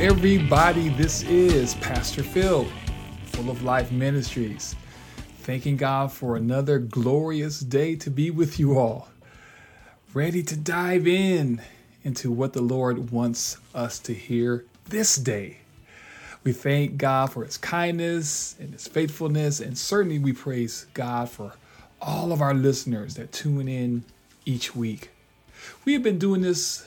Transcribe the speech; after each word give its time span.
Everybody. 0.00 0.90
This 0.90 1.22
is 1.22 1.76
Pastor 1.76 2.22
Phil, 2.22 2.66
Full 3.26 3.50
of 3.50 3.62
Life 3.62 3.90
Ministries. 3.90 4.76
Thanking 5.40 5.76
God 5.76 6.12
for 6.12 6.36
another 6.36 6.78
glorious 6.78 7.60
day 7.60 7.96
to 7.96 8.10
be 8.10 8.30
with 8.30 8.58
you 8.58 8.78
all. 8.78 9.08
Ready 10.12 10.42
to 10.42 10.56
dive 10.56 11.06
in 11.06 11.62
into 12.02 12.30
what 12.30 12.52
the 12.52 12.60
Lord 12.60 13.10
wants 13.12 13.56
us 13.74 13.98
to 14.00 14.12
hear 14.12 14.64
this 14.88 15.16
day. 15.16 15.58
We 16.42 16.52
thank 16.52 16.98
God 16.98 17.32
for 17.32 17.44
his 17.44 17.56
kindness 17.56 18.56
and 18.60 18.72
his 18.72 18.86
faithfulness, 18.86 19.60
and 19.60 19.78
certainly 19.78 20.18
we 20.18 20.32
praise 20.34 20.86
God 20.92 21.30
for 21.30 21.54
all 22.02 22.32
of 22.32 22.42
our 22.42 22.52
listeners 22.52 23.14
that 23.14 23.32
tune 23.32 23.68
in 23.68 24.04
each 24.44 24.76
week. 24.76 25.10
We 25.86 25.94
have 25.94 26.02
been 26.02 26.18
doing 26.18 26.42
this 26.42 26.86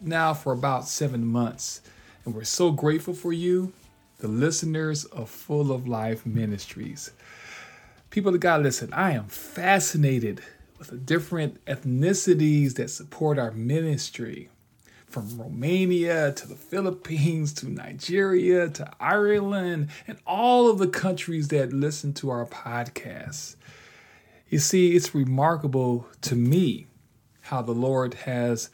now 0.00 0.32
for 0.32 0.54
about 0.54 0.86
seven 0.88 1.26
months, 1.26 1.82
and 2.30 2.36
we're 2.36 2.44
so 2.44 2.70
grateful 2.70 3.12
for 3.12 3.32
you, 3.32 3.72
the 4.18 4.28
listeners 4.28 5.04
of 5.06 5.28
Full 5.28 5.72
of 5.72 5.88
Life 5.88 6.24
Ministries. 6.24 7.10
People 8.10 8.32
of 8.32 8.38
God, 8.38 8.62
listen, 8.62 8.92
I 8.92 9.14
am 9.14 9.26
fascinated 9.26 10.40
with 10.78 10.90
the 10.90 10.96
different 10.96 11.64
ethnicities 11.64 12.74
that 12.74 12.88
support 12.88 13.36
our 13.36 13.50
ministry 13.50 14.48
from 15.08 15.40
Romania 15.40 16.30
to 16.30 16.46
the 16.46 16.54
Philippines 16.54 17.52
to 17.54 17.68
Nigeria 17.68 18.68
to 18.68 18.88
Ireland 19.00 19.88
and 20.06 20.16
all 20.24 20.70
of 20.70 20.78
the 20.78 20.86
countries 20.86 21.48
that 21.48 21.72
listen 21.72 22.12
to 22.14 22.30
our 22.30 22.46
podcast. 22.46 23.56
You 24.48 24.60
see, 24.60 24.94
it's 24.94 25.16
remarkable 25.16 26.06
to 26.20 26.36
me 26.36 26.86
how 27.40 27.60
the 27.60 27.72
Lord 27.72 28.14
has 28.14 28.70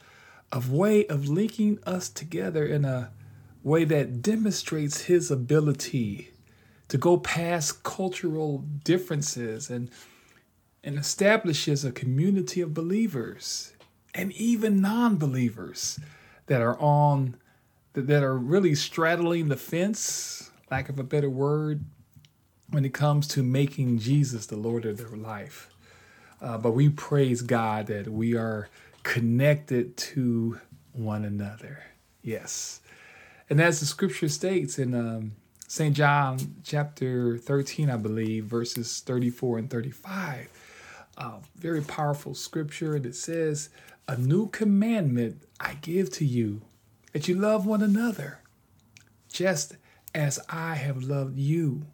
a 0.51 0.59
way 0.59 1.07
of 1.07 1.27
linking 1.27 1.79
us 1.87 2.07
together 2.07 2.63
in 2.63 2.85
a 2.85 3.09
way 3.67 3.83
that 3.83 4.21
demonstrates 4.21 5.03
His 5.03 5.29
ability 5.29 6.31
to 6.87 6.97
go 6.97 7.17
past 7.17 7.83
cultural 7.83 8.59
differences 8.83 9.69
and, 9.69 9.91
and 10.83 10.97
establishes 10.97 11.83
a 11.83 11.91
community 11.91 12.61
of 12.61 12.73
believers 12.73 13.73
and 14.13 14.31
even 14.33 14.81
non 14.81 15.17
believers 15.17 15.99
that 16.47 16.61
are 16.61 16.79
on 16.79 17.35
that 17.93 18.23
are 18.23 18.37
really 18.37 18.75
straddling 18.75 19.47
the 19.47 19.57
fence, 19.57 20.51
lack 20.69 20.87
of 20.87 20.99
a 20.99 21.03
better 21.03 21.29
word, 21.29 21.83
when 22.69 22.85
it 22.85 22.93
comes 22.93 23.27
to 23.27 23.41
making 23.41 23.97
Jesus 23.97 24.45
the 24.45 24.55
Lord 24.55 24.85
of 24.85 24.97
their 24.97 25.17
life. 25.17 25.69
Uh, 26.39 26.57
but 26.59 26.71
we 26.71 26.89
praise 26.89 27.41
God 27.41 27.87
that 27.87 28.07
we 28.07 28.35
are 28.35 28.69
connected 29.01 29.97
to 29.97 30.59
one 30.93 31.25
another. 31.25 31.83
Yes. 32.21 32.81
And 33.49 33.61
as 33.61 33.79
the 33.79 33.85
scripture 33.85 34.27
states 34.27 34.77
in 34.77 34.93
um, 34.93 35.31
St. 35.67 35.95
John 35.95 36.37
chapter 36.63 37.37
13, 37.37 37.89
I 37.89 37.97
believe, 37.97 38.45
verses 38.45 39.01
34 39.05 39.57
and 39.59 39.69
35, 39.69 40.49
uh, 41.17 41.37
very 41.55 41.81
powerful 41.81 42.35
scripture. 42.35 42.95
It 42.95 43.15
says, 43.15 43.69
A 44.07 44.17
new 44.17 44.47
commandment 44.47 45.43
I 45.59 45.75
give 45.75 46.11
to 46.13 46.25
you, 46.25 46.61
that 47.13 47.27
you 47.27 47.35
love 47.35 47.65
one 47.65 47.81
another, 47.81 48.39
just 49.31 49.77
as 50.13 50.39
I 50.49 50.75
have 50.75 51.03
loved 51.03 51.37
you. 51.37 51.87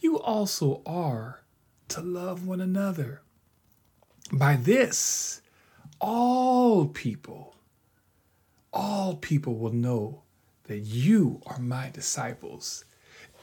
You 0.00 0.18
also 0.18 0.82
are 0.84 1.44
to 1.88 2.02
love 2.02 2.46
one 2.46 2.60
another. 2.60 3.22
By 4.32 4.56
this, 4.56 5.40
all 5.98 6.86
people, 6.88 7.54
all 8.72 9.16
people 9.16 9.56
will 9.56 9.72
know 9.72 10.22
that 10.68 10.78
you 10.78 11.42
are 11.46 11.58
my 11.58 11.90
disciples. 11.90 12.84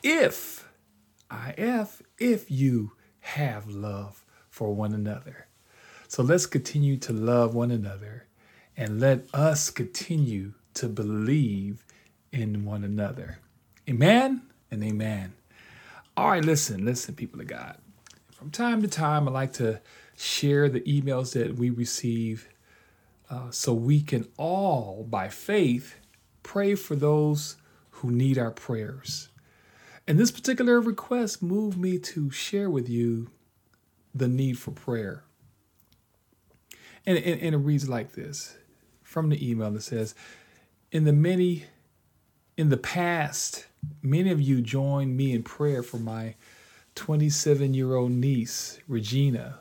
If, 0.02 0.68
if, 1.32 2.02
if 2.18 2.50
you 2.50 2.94
have 3.20 3.68
love 3.68 4.24
for 4.50 4.74
one 4.74 4.94
another. 4.94 5.48
So 6.08 6.24
let's 6.24 6.46
continue 6.46 6.98
to 6.98 7.12
love 7.12 7.54
one 7.54 7.72
another 7.72 8.28
and 8.78 9.00
let 9.00 9.26
us 9.34 9.70
continue 9.70 10.54
to 10.76 10.88
believe 10.88 11.84
in 12.32 12.64
one 12.66 12.84
another. 12.84 13.40
Amen 13.90 14.44
and 14.72 14.84
amen. 14.84 15.34
All 16.16 16.30
right, 16.30 16.46
listen, 16.46 16.86
listen, 16.86 17.16
people 17.16 17.42
of 17.42 17.48
God. 17.48 17.78
From 18.32 18.52
time 18.52 18.82
to 18.82 18.88
time, 18.88 19.28
I 19.28 19.32
like 19.32 19.54
to 19.54 19.82
share 20.16 20.70
the 20.70 20.82
emails 20.82 21.34
that 21.34 21.56
we 21.56 21.70
receive 21.70 22.48
uh, 23.30 23.50
so 23.50 23.74
we 23.74 24.02
can 24.02 24.28
all, 24.38 25.06
by 25.10 25.30
faith, 25.30 25.96
pray 26.46 26.76
for 26.76 26.96
those 26.96 27.58
who 27.90 28.12
need 28.12 28.38
our 28.38 28.52
prayers. 28.52 29.30
And 30.08 30.20
this 30.20 30.30
particular 30.30 30.80
request 30.80 31.42
moved 31.42 31.76
me 31.76 31.98
to 31.98 32.30
share 32.30 32.70
with 32.70 32.88
you 32.88 33.32
the 34.14 34.28
need 34.28 34.60
for 34.60 34.70
prayer. 34.70 35.24
And, 37.04 37.18
and, 37.18 37.42
and 37.42 37.56
it 37.56 37.58
reads 37.58 37.90
like 37.90 38.14
this 38.14 38.58
from 39.02 39.30
the 39.30 39.50
email 39.50 39.72
that 39.72 39.82
says, 39.82 40.14
In 40.92 41.04
the 41.04 41.14
many, 41.14 41.66
in 42.58 42.70
the 42.70 42.78
past, 42.78 43.66
many 44.04 44.30
of 44.30 44.40
you 44.40 44.62
joined 44.62 45.18
me 45.18 45.34
in 45.34 45.42
prayer 45.42 45.82
for 45.82 45.98
my 45.98 46.36
27 46.94 47.74
year 47.74 47.96
old 47.96 48.12
niece, 48.12 48.80
Regina, 48.88 49.60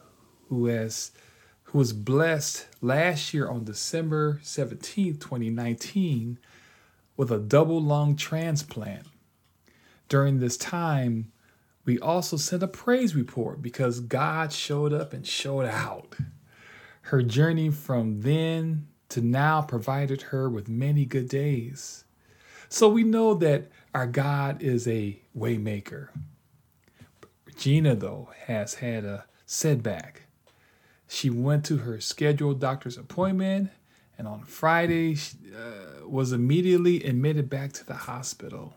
who 0.48 0.66
has 0.66 1.12
who 1.64 1.78
was 1.78 1.94
blessed 1.94 2.66
last 2.82 3.32
year 3.32 3.48
on 3.48 3.64
December 3.64 4.38
17, 4.42 5.16
2019, 5.16 6.38
with 7.16 7.30
a 7.30 7.38
double 7.38 7.80
lung 7.80 8.16
transplant. 8.16 9.06
During 10.08 10.38
this 10.38 10.56
time, 10.56 11.32
we 11.84 11.98
also 11.98 12.36
sent 12.36 12.62
a 12.62 12.68
praise 12.68 13.14
report 13.14 13.60
because 13.60 14.00
God 14.00 14.52
showed 14.52 14.92
up 14.92 15.12
and 15.12 15.26
showed 15.26 15.66
out. 15.66 16.14
Her 17.02 17.22
journey 17.22 17.70
from 17.70 18.22
then 18.22 18.88
to 19.10 19.20
now 19.20 19.60
provided 19.62 20.22
her 20.22 20.48
with 20.48 20.68
many 20.68 21.04
good 21.04 21.28
days. 21.28 22.04
So 22.68 22.88
we 22.88 23.04
know 23.04 23.34
that 23.34 23.70
our 23.94 24.06
God 24.06 24.62
is 24.62 24.88
a 24.88 25.20
waymaker. 25.36 26.08
Regina, 27.44 27.94
though, 27.94 28.30
has 28.46 28.74
had 28.74 29.04
a 29.04 29.26
setback. 29.46 30.22
She 31.06 31.30
went 31.30 31.64
to 31.66 31.78
her 31.78 32.00
scheduled 32.00 32.60
doctor's 32.60 32.96
appointment 32.96 33.70
and 34.18 34.28
on 34.28 34.42
Friday 34.42 35.14
she, 35.14 35.36
uh, 35.54 36.06
was 36.08 36.32
immediately 36.32 37.02
admitted 37.02 37.48
back 37.48 37.72
to 37.72 37.86
the 37.86 37.94
hospital. 37.94 38.74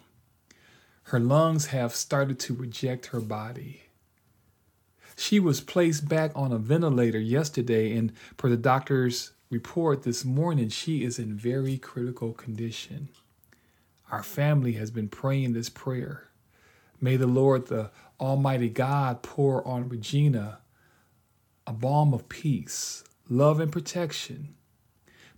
Her 1.04 1.20
lungs 1.20 1.68
have 1.68 1.96
started 1.96 2.40
to 2.40 2.54
reject 2.54 3.08
her 3.08 3.22
body. 3.22 3.84
She 5.16 5.40
was 5.40 5.62
placed 5.62 6.08
back 6.08 6.32
on 6.36 6.52
a 6.52 6.58
ventilator 6.58 7.20
yesterday, 7.20 7.96
and 7.96 8.12
per 8.36 8.50
the 8.50 8.58
doctor's 8.58 9.32
report 9.50 10.04
this 10.04 10.26
morning, 10.26 10.70
she 10.70 11.04
is 11.04 11.18
in 11.18 11.36
very 11.36 11.78
critical 11.78 12.34
condition. 12.34 13.10
Our 14.12 14.24
family 14.24 14.74
has 14.74 14.92
been 14.92 15.10
praying 15.10 15.54
this 15.54 15.70
prayer. 15.70 16.30
May 17.00 17.16
the 17.16 17.28
Lord, 17.28 17.68
the 17.68 17.92
Almighty 18.20 18.70
God, 18.70 19.22
pour 19.22 19.66
on 19.68 19.90
Regina 19.90 20.60
a 21.66 21.74
balm 21.74 22.14
of 22.14 22.30
peace, 22.30 23.04
love, 23.30 23.60
and 23.60 23.72
protection, 23.72 24.56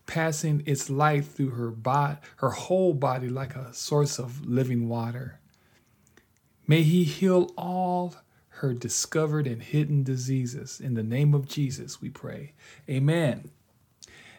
passing 0.10 0.64
its 0.66 0.90
light 0.90 1.24
through 1.24 1.52
her 1.52 1.70
body, 1.70 2.18
her 2.38 2.50
whole 2.50 2.96
body 2.96 3.30
like 3.30 3.56
a 3.56 3.72
source 3.76 4.18
of 4.18 4.44
living 4.44 4.90
water. 4.90 5.40
May 6.66 6.82
He 6.82 7.04
heal 7.04 7.54
all 7.56 8.16
her 8.48 8.74
discovered 8.74 9.46
and 9.46 9.62
hidden 9.62 10.02
diseases. 10.02 10.82
In 10.82 10.96
the 10.96 11.04
name 11.04 11.36
of 11.36 11.48
Jesus, 11.48 12.02
we 12.02 12.10
pray. 12.10 12.54
Amen. 12.90 13.52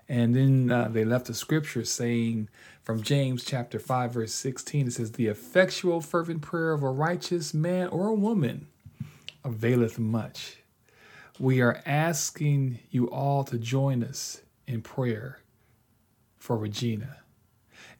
And 0.08 0.34
then 0.34 0.72
uh, 0.72 0.88
they 0.88 1.04
left 1.04 1.28
a 1.28 1.34
scripture 1.34 1.84
saying 1.84 2.48
from 2.82 3.00
James 3.00 3.44
chapter 3.44 3.78
5, 3.78 4.12
verse 4.12 4.34
16, 4.34 4.88
it 4.88 4.92
says, 4.94 5.12
The 5.12 5.28
effectual, 5.28 6.00
fervent 6.00 6.42
prayer 6.42 6.72
of 6.72 6.82
a 6.82 6.90
righteous 6.90 7.54
man 7.54 7.86
or 7.88 8.08
a 8.08 8.14
woman 8.14 8.66
availeth 9.44 10.00
much. 10.00 10.56
We 11.38 11.60
are 11.60 11.80
asking 11.86 12.80
you 12.90 13.08
all 13.08 13.44
to 13.44 13.56
join 13.56 14.02
us 14.02 14.40
in 14.66 14.82
prayer 14.82 15.39
for 16.40 16.56
Regina. 16.56 17.18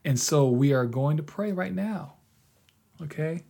And 0.03 0.19
so 0.19 0.49
we 0.49 0.73
are 0.73 0.85
going 0.85 1.15
to 1.15 1.23
pray 1.23 1.53
right 1.53 1.73
now. 1.73 2.15
Okay? 3.01 3.43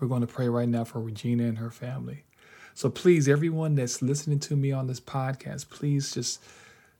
We're 0.00 0.08
going 0.08 0.22
to 0.22 0.26
pray 0.26 0.48
right 0.48 0.68
now 0.68 0.84
for 0.84 1.00
Regina 1.00 1.44
and 1.44 1.58
her 1.58 1.70
family. 1.70 2.24
So 2.72 2.88
please, 2.88 3.28
everyone 3.28 3.74
that's 3.74 4.00
listening 4.00 4.38
to 4.40 4.56
me 4.56 4.72
on 4.72 4.86
this 4.86 5.00
podcast, 5.00 5.68
please 5.68 6.14
just 6.14 6.42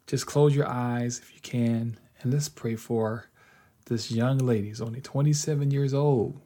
just 0.06 0.26
close 0.26 0.54
your 0.54 0.68
eyes 0.68 1.18
if 1.18 1.34
you 1.34 1.40
can 1.40 1.98
and 2.20 2.32
let's 2.32 2.48
pray 2.48 2.76
for 2.76 3.26
this 3.86 4.10
young 4.10 4.38
lady. 4.38 4.68
She's 4.68 4.80
only 4.80 5.00
27 5.00 5.70
years 5.72 5.92
old 5.92 6.40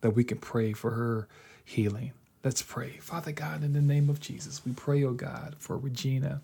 that 0.00 0.10
we 0.10 0.24
can 0.24 0.38
pray 0.38 0.72
for 0.72 0.90
her 0.90 1.28
healing. 1.64 2.12
Let's 2.44 2.62
pray. 2.62 2.98
Father 3.00 3.32
God, 3.32 3.62
in 3.62 3.72
the 3.72 3.80
name 3.80 4.10
of 4.10 4.20
Jesus, 4.20 4.64
we 4.66 4.72
pray, 4.72 5.04
oh 5.04 5.12
God, 5.12 5.56
for 5.58 5.76
Regina. 5.76 6.42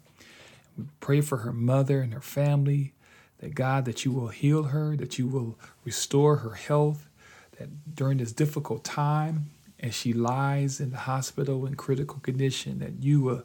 We 0.78 0.84
pray 1.00 1.20
for 1.20 1.38
her 1.38 1.52
mother 1.52 2.00
and 2.00 2.14
her 2.14 2.20
family 2.20 2.94
that 3.38 3.54
God, 3.54 3.84
that 3.84 4.04
you 4.04 4.12
will 4.12 4.28
heal 4.28 4.64
her, 4.64 4.96
that 4.96 5.18
you 5.18 5.26
will 5.26 5.58
restore 5.84 6.36
her 6.36 6.54
health, 6.54 7.08
that 7.58 7.94
during 7.94 8.18
this 8.18 8.32
difficult 8.32 8.84
time, 8.84 9.50
as 9.80 9.94
she 9.94 10.12
lies 10.12 10.80
in 10.80 10.90
the 10.90 10.98
hospital 10.98 11.66
in 11.66 11.74
critical 11.74 12.18
condition, 12.20 12.78
that 12.78 13.02
you 13.02 13.20
will 13.20 13.44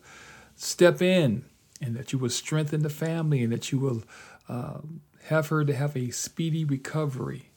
step 0.55 1.01
in 1.01 1.43
and 1.81 1.95
that 1.95 2.13
you 2.13 2.19
will 2.19 2.29
strengthen 2.29 2.81
the 2.81 2.89
family 2.89 3.43
and 3.43 3.51
that 3.51 3.71
you 3.71 3.79
will 3.79 4.03
uh, 4.47 4.79
have 5.25 5.47
her 5.47 5.65
to 5.65 5.73
have 5.73 5.95
a 5.95 6.11
speedy 6.11 6.63
recovery 6.63 7.49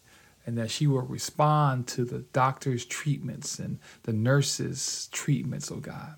and 0.45 0.59
that 0.59 0.71
she 0.71 0.87
will 0.87 1.03
respond 1.03 1.87
to 1.87 2.05
the 2.05 2.21
doctor's 2.33 2.85
treatments 2.85 3.59
and 3.59 3.79
the 4.03 4.13
nurse's 4.13 5.09
treatments, 5.13 5.71
oh 5.71 5.77
God. 5.77 6.17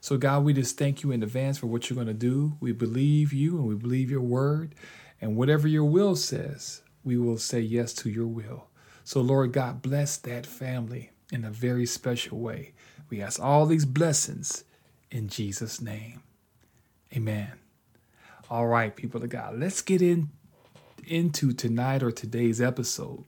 So, 0.00 0.16
God, 0.16 0.44
we 0.44 0.52
just 0.52 0.78
thank 0.78 1.02
you 1.02 1.10
in 1.10 1.22
advance 1.22 1.58
for 1.58 1.66
what 1.66 1.90
you're 1.90 1.96
going 1.96 2.06
to 2.06 2.14
do. 2.14 2.56
We 2.60 2.72
believe 2.72 3.32
you 3.32 3.56
and 3.58 3.66
we 3.66 3.74
believe 3.74 4.10
your 4.10 4.20
word. 4.20 4.74
And 5.20 5.36
whatever 5.36 5.66
your 5.66 5.84
will 5.84 6.16
says, 6.16 6.82
we 7.04 7.16
will 7.16 7.38
say 7.38 7.60
yes 7.60 7.92
to 7.94 8.10
your 8.10 8.26
will. 8.26 8.66
So, 9.04 9.20
Lord 9.20 9.52
God, 9.52 9.82
bless 9.82 10.16
that 10.18 10.46
family 10.46 11.10
in 11.32 11.44
a 11.44 11.50
very 11.50 11.86
special 11.86 12.38
way. 12.38 12.72
We 13.08 13.22
ask 13.22 13.40
all 13.40 13.66
these 13.66 13.84
blessings 13.84 14.64
in 15.10 15.28
Jesus' 15.28 15.80
name. 15.80 16.22
Amen. 17.14 17.52
All 18.50 18.66
right, 18.66 18.94
people 18.94 19.22
of 19.22 19.28
God, 19.28 19.58
let's 19.58 19.80
get 19.80 20.02
in 20.02 20.30
into 21.06 21.52
tonight 21.52 22.02
or 22.02 22.10
today's 22.10 22.60
episode. 22.60 23.24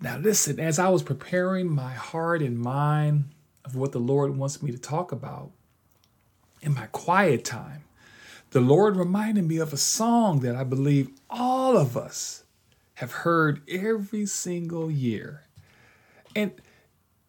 Now, 0.00 0.18
listen, 0.18 0.58
as 0.58 0.78
I 0.78 0.88
was 0.88 1.02
preparing 1.02 1.68
my 1.68 1.92
heart 1.92 2.42
and 2.42 2.58
mind 2.58 3.30
of 3.64 3.76
what 3.76 3.92
the 3.92 4.00
Lord 4.00 4.36
wants 4.36 4.62
me 4.62 4.70
to 4.72 4.78
talk 4.78 5.12
about 5.12 5.52
in 6.60 6.74
my 6.74 6.86
quiet 6.86 7.44
time, 7.44 7.84
the 8.54 8.60
Lord 8.60 8.94
reminded 8.96 9.48
me 9.48 9.56
of 9.56 9.72
a 9.72 9.76
song 9.76 10.38
that 10.40 10.54
I 10.54 10.62
believe 10.62 11.10
all 11.28 11.76
of 11.76 11.96
us 11.96 12.44
have 12.94 13.10
heard 13.10 13.68
every 13.68 14.26
single 14.26 14.92
year. 14.92 15.42
And 16.36 16.52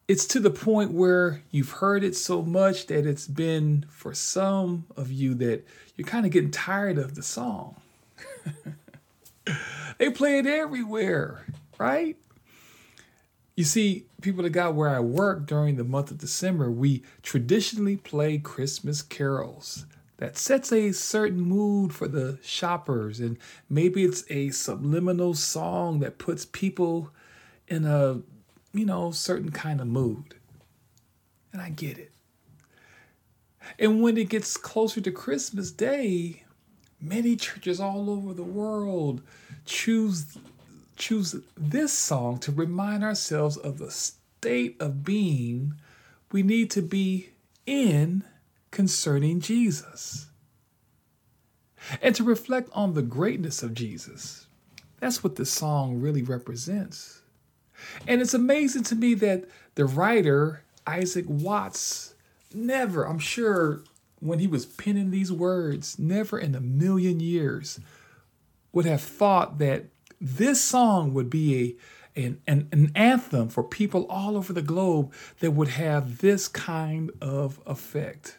it's 0.08 0.28
to 0.28 0.40
the 0.40 0.52
point 0.52 0.92
where 0.92 1.42
you've 1.50 1.72
heard 1.72 2.04
it 2.04 2.16
so 2.16 2.44
much 2.44 2.86
that 2.88 3.08
it's 3.08 3.26
been 3.26 3.88
for 3.90 4.14
some 4.14 4.86
of 4.96 5.12
you 5.12 5.34
that 5.34 5.66
you're 5.96 6.08
kind 6.08 6.28
of 6.28 6.32
getting 6.32 6.52
tired 6.52 7.00
of 7.00 7.16
the 7.16 7.24
song. 7.24 7.78
they 9.98 10.12
play 10.12 10.38
it 10.38 10.46
everywhere, 10.46 11.48
right? 11.80 12.18
You 13.56 13.64
see, 13.64 14.06
people 14.22 14.44
that 14.44 14.52
got 14.52 14.76
where 14.76 14.90
I 14.90 15.00
work 15.00 15.48
during 15.48 15.78
the 15.78 15.84
month 15.84 16.12
of 16.12 16.20
December, 16.20 16.70
we 16.70 17.02
traditionally 17.24 17.98
play 17.98 18.38
Christmas 18.38 19.02
carols 19.02 19.88
that 20.18 20.38
sets 20.38 20.72
a 20.72 20.92
certain 20.92 21.42
mood 21.42 21.94
for 21.94 22.08
the 22.08 22.40
shoppers. 22.42 23.20
And 23.20 23.38
maybe 23.70 24.04
it's 24.04 24.24
a 24.30 24.50
subliminal 24.50 25.34
song 25.34 26.00
that 26.00 26.18
puts 26.18 26.46
people 26.46 27.12
in 27.68 27.86
a 27.86 28.22
you 28.76 28.86
know, 28.86 29.10
certain 29.10 29.52
kind 29.52 29.80
of 29.80 29.88
mood. 29.88 30.36
And 31.54 31.62
I 31.62 31.70
get 31.70 31.98
it. 31.98 32.12
And 33.80 34.02
when 34.02 34.18
it 34.18 34.30
gets 34.30 34.58
closer 34.58 35.00
to 35.02 35.12
Christmas 35.12 35.72
Day, 35.72 36.44
many 37.02 37.36
churches 37.38 37.80
all 37.80 38.10
over 38.10 38.34
the 38.34 38.44
world 38.44 39.22
choose 39.66 40.38
choose 40.98 41.36
this 41.58 41.92
song 41.92 42.38
to 42.40 42.54
remind 42.54 43.04
ourselves 43.04 43.58
of 43.58 43.80
the 43.80 43.92
state 43.92 44.78
of 44.80 45.04
being 45.04 45.74
we 46.32 46.42
need 46.42 46.72
to 46.72 46.82
be 46.82 47.32
in 47.66 48.24
concerning 48.76 49.40
Jesus. 49.40 50.28
And 52.02 52.14
to 52.16 52.24
reflect 52.24 52.70
on 52.74 52.94
the 52.94 53.02
greatness 53.02 53.64
of 53.64 53.74
Jesus. 53.74 54.48
That's 55.00 55.24
what 55.24 55.38
this 55.38 55.50
song 55.50 56.02
really 56.02 56.22
represents. 56.22 57.22
And 58.06 58.22
it's 58.22 58.34
amazing 58.34 58.84
to 58.84 58.96
me 58.96 59.14
that 59.16 59.46
the 59.76 59.86
writer, 59.86 60.64
Isaac 60.86 61.26
Watts, 61.28 62.16
never, 62.54 63.08
I'm 63.08 63.20
sure, 63.20 63.82
when 64.20 64.40
he 64.40 64.48
was 64.48 64.66
penning 64.66 65.10
these 65.10 65.32
words, 65.32 65.98
never 65.98 66.38
in 66.38 66.54
a 66.54 66.62
million 66.62 67.20
years 67.20 67.80
would 68.74 68.86
have 68.86 69.02
thought 69.02 69.58
that 69.60 69.86
this 70.20 70.62
song 70.62 71.14
would 71.14 71.30
be 71.30 71.78
a, 72.16 72.22
an, 72.22 72.42
an, 72.46 72.68
an 72.74 72.92
anthem 72.94 73.48
for 73.48 73.64
people 73.64 74.06
all 74.10 74.36
over 74.36 74.52
the 74.52 74.62
globe 74.62 75.14
that 75.40 75.52
would 75.52 75.70
have 75.70 76.20
this 76.20 76.50
kind 76.50 77.12
of 77.22 77.62
effect. 77.66 78.38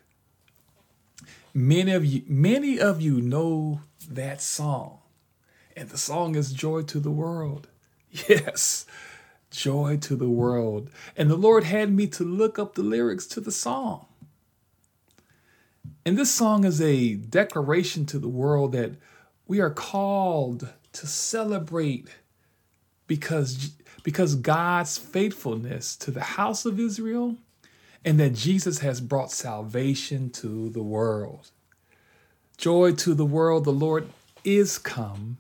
Many 1.57 1.93
of 1.93 2.05
you, 2.05 2.23
many 2.27 2.79
of 2.79 3.01
you 3.01 3.23
know 3.23 3.81
that 4.11 4.43
song. 4.43 4.99
And 5.75 5.89
the 5.89 5.97
song 5.97 6.35
is 6.35 6.53
Joy 6.53 6.83
to 6.83 7.01
the 7.01 7.11
World. 7.11 7.69
Yes, 8.29 8.85
joy 9.51 9.97
to 10.03 10.17
the 10.17 10.29
world. 10.29 10.91
And 11.17 11.31
the 11.31 11.37
Lord 11.37 11.65
had 11.65 11.91
me 11.91 12.07
to 12.09 12.25
look 12.25 12.59
up 12.59 12.75
the 12.75 12.83
lyrics 12.83 13.27
to 13.29 13.41
the 13.41 13.51
song. 13.51 14.07
And 16.05 16.19
this 16.19 16.31
song 16.31 16.65
is 16.65 16.81
a 16.81 17.15
declaration 17.15 18.05
to 18.07 18.19
the 18.19 18.29
world 18.29 18.73
that 18.73 18.93
we 19.47 19.61
are 19.61 19.71
called 19.71 20.69
to 20.93 21.07
celebrate 21.07 22.09
because, 23.07 23.73
because 24.03 24.35
God's 24.35 24.99
faithfulness 24.99 25.97
to 25.97 26.11
the 26.11 26.37
house 26.37 26.67
of 26.67 26.79
Israel 26.79 27.37
and 28.07 28.21
that 28.21 28.35
Jesus 28.35 28.79
has 28.79 29.01
brought 29.01 29.33
salvation 29.33 30.31
to 30.31 30.71
the 30.71 30.83
world. 30.83 31.51
Joy 32.57 32.93
to 32.93 33.15
the 33.15 33.27
world, 33.27 33.65
the 33.65 33.73
Lord 33.73 34.09
is 34.45 34.79
come. 34.79 35.39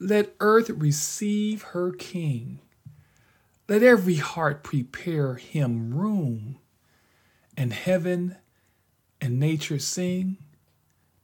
Let 0.00 0.34
earth 0.40 0.68
receive 0.68 1.62
her 1.62 1.92
King. 1.92 2.58
Let 3.68 3.84
every 3.84 4.16
heart 4.16 4.64
prepare 4.64 5.36
him 5.36 5.94
room, 5.94 6.58
and 7.56 7.72
heaven 7.72 8.36
and 9.20 9.38
nature 9.38 9.78
sing, 9.78 10.38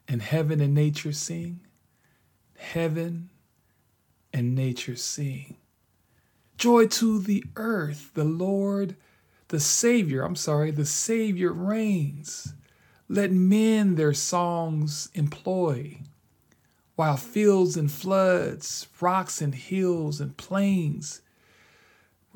and 0.06 0.23
heaven 0.23 0.61
and 0.61 0.75
nature 0.75 1.12
sing, 1.12 1.59
heaven 2.56 3.30
and 4.32 4.54
nature 4.54 4.94
sing. 4.94 5.56
Joy 6.56 6.87
to 6.87 7.18
the 7.18 7.42
earth, 7.56 8.12
the 8.14 8.25
Lord, 8.25 8.94
the 9.49 9.61
Savior, 9.61 10.23
I'm 10.23 10.37
sorry, 10.37 10.71
the 10.71 10.87
Savior 10.87 11.53
reigns. 11.53 12.55
Let 13.09 13.31
men 13.31 13.95
their 13.95 14.15
songs 14.15 15.09
employ, 15.15 16.00
while 16.97 17.17
fields 17.17 17.76
and 17.76 17.91
floods, 17.91 18.88
rocks 19.00 19.41
and 19.41 19.55
hills 19.55 20.21
and 20.21 20.37
plains, 20.37 21.23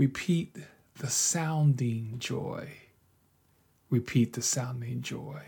Repeat 0.00 0.57
the 0.97 1.11
sounding 1.11 2.14
joy. 2.19 2.71
Repeat 3.90 4.33
the 4.33 4.40
sounding 4.40 5.02
joy. 5.02 5.43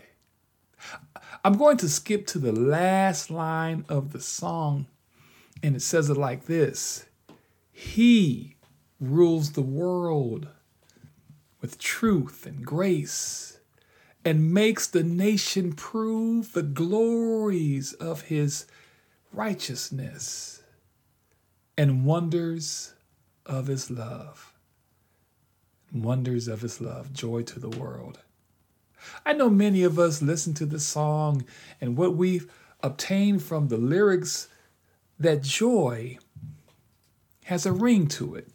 I'm 1.43 1.57
going 1.57 1.77
to 1.77 1.89
skip 1.89 2.27
to 2.27 2.37
the 2.37 2.51
last 2.51 3.31
line 3.31 3.83
of 3.89 4.11
the 4.11 4.19
song, 4.19 4.85
and 5.63 5.75
it 5.75 5.81
says 5.81 6.11
it 6.11 6.17
like 6.17 6.45
this 6.45 7.05
He 7.71 8.57
rules 8.99 9.53
the 9.53 9.63
world 9.63 10.49
with 11.63 11.79
truth 11.79 12.45
and 12.45 12.65
grace 12.65 13.57
and 14.25 14.53
makes 14.53 14.85
the 14.85 15.01
nation 15.01 15.71
prove 15.71 16.51
the 16.51 16.61
glories 16.61 17.93
of 17.93 18.23
his 18.23 18.65
righteousness 19.31 20.61
and 21.77 22.05
wonders 22.05 22.93
of 23.45 23.67
his 23.67 23.89
love, 23.89 24.53
wonders 25.93 26.49
of 26.49 26.59
his 26.59 26.81
love, 26.81 27.13
joy 27.13 27.41
to 27.41 27.61
the 27.61 27.69
world. 27.79 28.19
I 29.25 29.31
know 29.31 29.49
many 29.49 29.83
of 29.83 29.97
us 29.97 30.21
listen 30.21 30.53
to 30.55 30.65
this 30.65 30.85
song 30.85 31.45
and 31.79 31.95
what 31.95 32.17
we've 32.17 32.51
obtained 32.81 33.41
from 33.41 33.69
the 33.69 33.77
lyrics 33.77 34.49
that 35.17 35.41
joy 35.41 36.17
has 37.45 37.65
a 37.65 37.71
ring 37.71 38.07
to 38.07 38.35
it. 38.35 38.49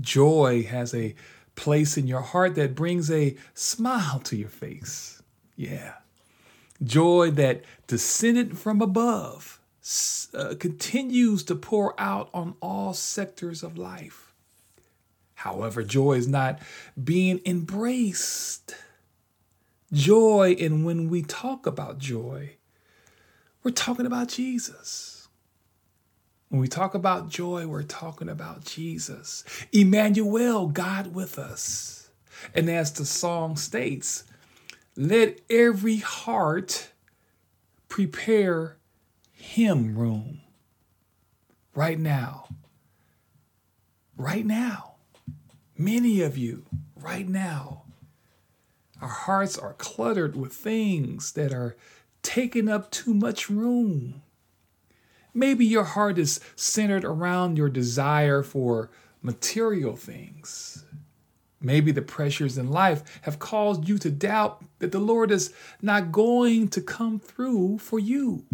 Joy 0.00 0.62
has 0.62 0.94
a 0.94 1.16
place 1.54 1.96
in 1.96 2.06
your 2.06 2.20
heart 2.20 2.54
that 2.54 2.74
brings 2.74 3.10
a 3.10 3.36
smile 3.54 4.20
to 4.20 4.36
your 4.36 4.48
face. 4.48 5.22
Yeah. 5.56 5.94
Joy 6.82 7.30
that 7.32 7.64
descended 7.86 8.58
from 8.58 8.80
above 8.80 9.60
uh, 10.34 10.54
continues 10.58 11.42
to 11.44 11.54
pour 11.54 11.98
out 12.00 12.30
on 12.32 12.54
all 12.60 12.94
sectors 12.94 13.62
of 13.62 13.76
life. 13.76 14.32
However, 15.34 15.82
joy 15.82 16.12
is 16.12 16.28
not 16.28 16.60
being 17.02 17.40
embraced. 17.44 18.76
Joy, 19.92 20.56
and 20.58 20.86
when 20.86 21.10
we 21.10 21.22
talk 21.22 21.66
about 21.66 21.98
joy, 21.98 22.56
we're 23.62 23.72
talking 23.72 24.06
about 24.06 24.28
Jesus. 24.28 25.11
When 26.52 26.60
we 26.60 26.68
talk 26.68 26.94
about 26.94 27.30
joy, 27.30 27.66
we're 27.66 27.82
talking 27.82 28.28
about 28.28 28.66
Jesus. 28.66 29.42
Emmanuel, 29.72 30.66
God 30.66 31.14
with 31.14 31.38
us. 31.38 32.10
And 32.54 32.68
as 32.68 32.92
the 32.92 33.06
song 33.06 33.56
states, 33.56 34.24
let 34.94 35.40
every 35.48 35.96
heart 35.96 36.90
prepare 37.88 38.76
him 39.32 39.96
room. 39.96 40.42
right 41.74 41.98
now. 41.98 42.48
Right 44.18 44.44
now. 44.44 44.96
Many 45.78 46.20
of 46.20 46.36
you, 46.36 46.66
right 46.94 47.26
now. 47.26 47.84
Our 49.00 49.08
hearts 49.08 49.56
are 49.56 49.72
cluttered 49.72 50.36
with 50.36 50.52
things 50.52 51.32
that 51.32 51.54
are 51.54 51.78
taking 52.22 52.68
up 52.68 52.90
too 52.90 53.14
much 53.14 53.48
room. 53.48 54.20
Maybe 55.34 55.64
your 55.64 55.84
heart 55.84 56.18
is 56.18 56.40
centered 56.56 57.04
around 57.04 57.56
your 57.56 57.68
desire 57.68 58.42
for 58.42 58.90
material 59.22 59.96
things. 59.96 60.84
Maybe 61.60 61.92
the 61.92 62.02
pressures 62.02 62.58
in 62.58 62.70
life 62.70 63.20
have 63.22 63.38
caused 63.38 63.88
you 63.88 63.96
to 63.98 64.10
doubt 64.10 64.64
that 64.80 64.92
the 64.92 64.98
Lord 64.98 65.30
is 65.30 65.54
not 65.80 66.12
going 66.12 66.68
to 66.68 66.80
come 66.80 67.20
through 67.20 67.78
for 67.78 67.98
you. 67.98 68.44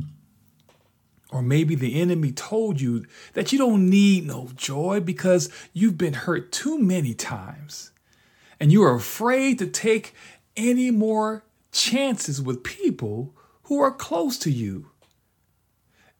Or 1.30 1.42
maybe 1.42 1.74
the 1.74 2.00
enemy 2.00 2.32
told 2.32 2.80
you 2.80 3.06
that 3.34 3.52
you 3.52 3.58
don't 3.58 3.88
need 3.90 4.26
no 4.26 4.50
joy 4.54 5.00
because 5.00 5.50
you've 5.72 5.98
been 5.98 6.14
hurt 6.14 6.52
too 6.52 6.78
many 6.78 7.14
times 7.14 7.92
and 8.60 8.72
you 8.72 8.82
are 8.82 8.94
afraid 8.94 9.58
to 9.58 9.66
take 9.66 10.14
any 10.56 10.90
more 10.90 11.44
chances 11.70 12.42
with 12.42 12.64
people 12.64 13.34
who 13.64 13.80
are 13.80 13.92
close 13.92 14.38
to 14.38 14.50
you. 14.50 14.90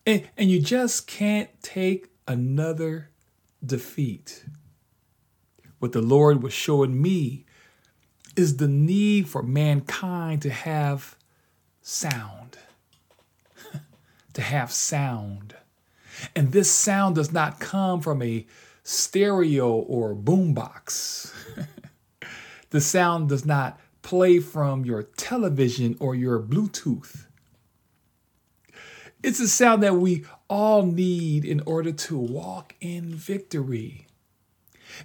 And, 0.08 0.26
and 0.38 0.50
you 0.50 0.58
just 0.58 1.06
can't 1.06 1.50
take 1.62 2.08
another 2.26 3.10
defeat. 3.64 4.46
What 5.80 5.92
the 5.92 6.00
Lord 6.00 6.42
was 6.42 6.54
showing 6.54 7.02
me 7.02 7.44
is 8.34 8.56
the 8.56 8.68
need 8.68 9.28
for 9.28 9.42
mankind 9.42 10.40
to 10.42 10.50
have 10.50 11.14
sound. 11.82 12.56
to 14.32 14.40
have 14.40 14.72
sound. 14.72 15.54
And 16.34 16.52
this 16.52 16.70
sound 16.70 17.16
does 17.16 17.30
not 17.30 17.60
come 17.60 18.00
from 18.00 18.22
a 18.22 18.46
stereo 18.82 19.72
or 19.72 20.14
boombox. 20.14 21.34
the 22.70 22.80
sound 22.80 23.28
does 23.28 23.44
not 23.44 23.78
play 24.00 24.38
from 24.40 24.86
your 24.86 25.02
television 25.02 25.98
or 26.00 26.14
your 26.14 26.40
Bluetooth. 26.40 27.26
It's 29.22 29.40
a 29.40 29.48
sound 29.48 29.82
that 29.82 29.96
we 29.96 30.24
all 30.48 30.84
need 30.84 31.44
in 31.44 31.60
order 31.66 31.90
to 31.92 32.16
walk 32.16 32.74
in 32.80 33.14
victory. 33.14 34.06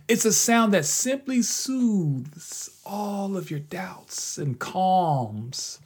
It's 0.08 0.26
a 0.26 0.32
sound 0.32 0.74
that 0.74 0.86
simply 0.86 1.42
soothes 1.42 2.80
all 2.86 3.36
of 3.36 3.50
your 3.50 3.60
doubts 3.60 4.38
and 4.38 4.60
calms 4.60 5.80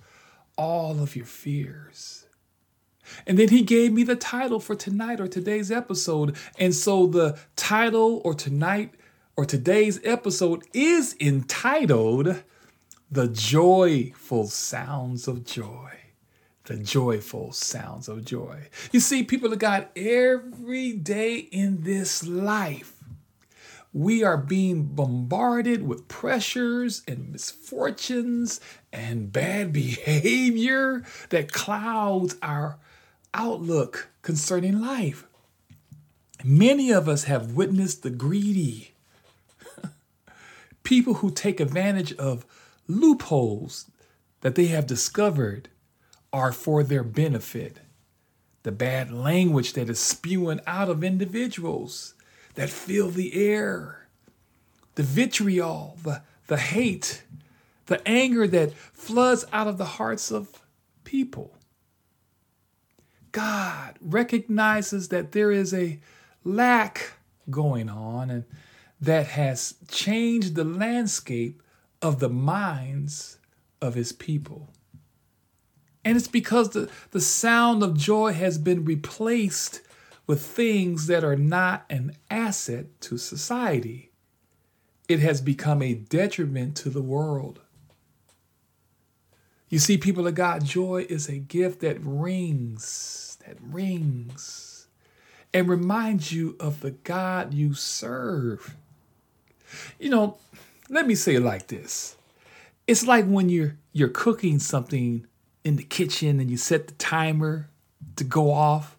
all 0.57 1.01
of 1.01 1.15
your 1.15 1.25
fears. 1.25 2.25
And 3.25 3.39
then 3.39 3.50
he 3.50 3.62
gave 3.62 3.93
me 3.93 4.03
the 4.03 4.17
title 4.17 4.60
for 4.60 4.75
tonight 4.75 5.22
or 5.22 5.27
today's 5.27 5.72
episode. 5.72 6.36
And 6.60 6.75
so 6.75 7.07
the 7.07 7.39
title 7.55 8.22
or 8.25 8.34
tonight 8.34 8.93
or 9.38 9.46
today's 9.46 10.01
episode 10.03 10.65
is 10.74 11.15
entitled 11.22 12.43
The 13.10 13.29
Joyful 13.29 14.48
Sounds 14.48 15.27
of 15.29 15.46
Joy 15.46 16.07
the 16.68 16.78
joyful 16.78 17.54
sounds 17.54 18.08
of 18.10 18.26
joy. 18.26 18.68
You 18.92 19.00
see, 19.00 19.24
people 19.24 19.52
of 19.52 19.60
God, 19.60 19.88
every 19.96 20.92
day 20.92 21.38
in 21.38 21.84
this 21.84 22.28
life, 22.28 22.94
we 23.94 24.22
are 24.22 24.38
being 24.38 24.84
bombarded 24.84 25.88
with 25.88 26.10
pressures 26.10 27.04
and 27.08 27.32
misfortunes 27.32 28.60
and 28.92 29.32
bad 29.32 29.72
behavior 29.74 31.04
that 31.30 31.54
clouds 31.54 32.36
our 32.42 32.78
outlook 33.34 34.10
concerning 34.22 34.82
life. 34.82 35.26
Many 36.44 36.92
of 36.92 37.08
us 37.08 37.24
have 37.24 37.54
witnessed 37.54 38.04
the 38.04 38.10
greedy, 38.10 38.92
people 40.84 41.16
who 41.16 41.32
take 41.32 41.62
advantage 41.62 42.14
of 42.14 42.46
loopholes 42.88 43.90
that 44.42 44.56
they 44.56 44.68
have 44.68 44.86
discovered 44.86 45.70
are 46.31 46.51
for 46.51 46.84
their 46.84 47.03
benefit. 47.03 47.77
The 48.63 48.72
bad 48.72 49.12
language 49.12 49.74
that 49.74 49.89
is 49.89 50.00
spewing 50.00 50.60
out 50.67 50.89
of 50.89 51.03
individuals 51.03 52.13
that 52.55 52.69
fill 52.69 53.10
the 53.10 53.34
air, 53.34 54.07
the 54.96 55.03
vitriol, 55.03 55.98
the, 56.03 56.22
the 56.48 56.57
hate, 56.57 57.24
the 57.86 58.05
anger 58.07 58.48
that 58.48 58.74
floods 58.74 59.46
out 59.53 59.67
of 59.67 59.77
the 59.77 59.86
hearts 59.86 60.31
of 60.31 60.63
people. 61.03 61.53
God 63.31 63.98
recognizes 64.01 65.10
that 65.10 65.31
there 65.31 65.51
is 65.51 65.74
a 65.74 66.00
lack 66.43 67.13
going 67.50 67.89
on 67.89 68.29
and 68.29 68.46
that 69.00 69.27
has 69.27 69.75
changed 69.89 70.55
the 70.55 70.63
landscape 70.63 71.62
of 72.01 72.19
the 72.19 72.29
minds 72.29 73.38
of 73.81 73.93
his 73.93 74.12
people. 74.12 74.69
And 76.08 76.16
it's 76.16 76.30
because 76.30 76.70
the, 76.70 76.90
the 77.12 77.20
sound 77.20 77.84
of 77.84 77.98
joy 77.98 78.32
has 78.32 78.58
been 78.58 78.86
replaced 78.86 79.82
with 80.26 80.42
things 80.42 81.08
that 81.08 81.26
are 81.26 81.36
not 81.36 81.84
an 81.90 82.16
asset 82.32 82.86
to 83.02 83.18
society. 83.18 84.12
It 85.10 85.20
has 85.20 85.42
become 85.42 85.82
a 85.82 85.96
detriment 85.96 86.78
to 86.78 86.90
the 86.90 87.02
world. 87.02 87.60
You 89.68 89.80
see, 89.80 89.98
people 89.98 90.26
of 90.26 90.36
God, 90.36 90.64
joy 90.64 91.06
is 91.10 91.28
a 91.28 91.40
gift 91.40 91.82
that 91.82 91.98
rings, 92.00 93.38
that 93.46 93.58
rings, 93.62 94.88
and 95.54 95.68
reminds 95.68 96.32
you 96.32 96.56
of 96.58 96.80
the 96.80 96.92
God 96.92 97.54
you 97.54 97.74
serve. 97.74 98.78
You 100.00 100.10
know, 100.10 100.38
let 100.88 101.06
me 101.06 101.16
say 101.16 101.36
it 101.36 101.42
like 101.42 101.68
this. 101.68 102.16
It's 102.88 103.06
like 103.06 103.26
when 103.26 103.50
you're 103.50 103.76
you're 103.92 104.08
cooking 104.08 104.60
something 104.60 105.28
in 105.68 105.76
the 105.76 105.84
kitchen 105.84 106.40
and 106.40 106.50
you 106.50 106.56
set 106.56 106.88
the 106.88 106.94
timer 106.94 107.70
to 108.16 108.24
go 108.24 108.52
off. 108.52 108.98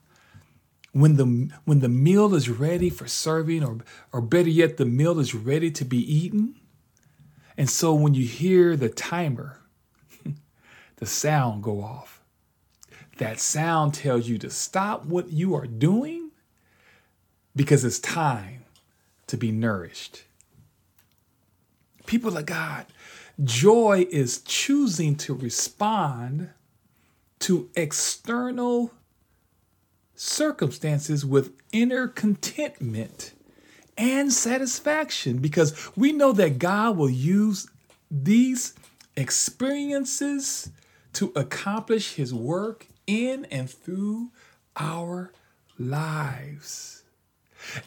When 0.93 1.17
the 1.17 1.51
when 1.65 1.81
the 1.81 1.89
meal 1.89 2.35
is 2.35 2.49
ready 2.49 2.91
for 2.91 3.07
serving 3.07 3.65
or 3.65 3.79
or 4.13 4.21
better 4.21 4.49
yet 4.49 4.77
the 4.77 4.85
meal 4.85 5.19
is 5.19 5.35
ready 5.35 5.71
to 5.71 5.85
be 5.85 5.99
eaten. 5.99 6.57
And 7.57 7.69
so 7.71 7.95
when 7.95 8.15
you 8.15 8.27
hear 8.27 8.77
the 8.77 8.89
timer 8.89 9.61
the 10.97 11.07
sound 11.07 11.63
go 11.63 11.83
off. 11.83 12.23
That 13.19 13.41
sound 13.41 13.95
tells 13.95 14.29
you 14.29 14.39
to 14.39 14.51
stop 14.51 15.05
what 15.05 15.33
you 15.33 15.55
are 15.55 15.67
doing 15.67 16.31
because 17.57 17.85
it's 17.85 17.99
time 17.99 18.65
to 19.27 19.37
be 19.37 19.51
nourished. 19.51 20.23
People 22.07 22.37
of 22.37 22.47
god 22.47 22.87
joy 23.45 24.07
is 24.11 24.41
choosing 24.43 25.15
to 25.15 25.35
respond 25.35 26.51
to 27.41 27.71
external 27.77 28.93
circumstances 30.15 31.25
with 31.25 31.53
inner 31.73 32.09
contentment 32.09 33.33
and 33.97 34.33
satisfaction 34.33 35.39
because 35.39 35.91
we 35.97 36.13
know 36.13 36.33
that 36.33 36.59
God 36.59 36.97
will 36.97 37.11
use 37.11 37.69
these 38.11 38.75
experiences 39.17 40.71
to 41.15 41.33
accomplish 41.35 42.15
his 42.15 42.33
work 42.33 42.87
in 43.07 43.45
and 43.47 43.69
through 43.69 44.31
our 44.77 45.33
lives. 45.79 47.03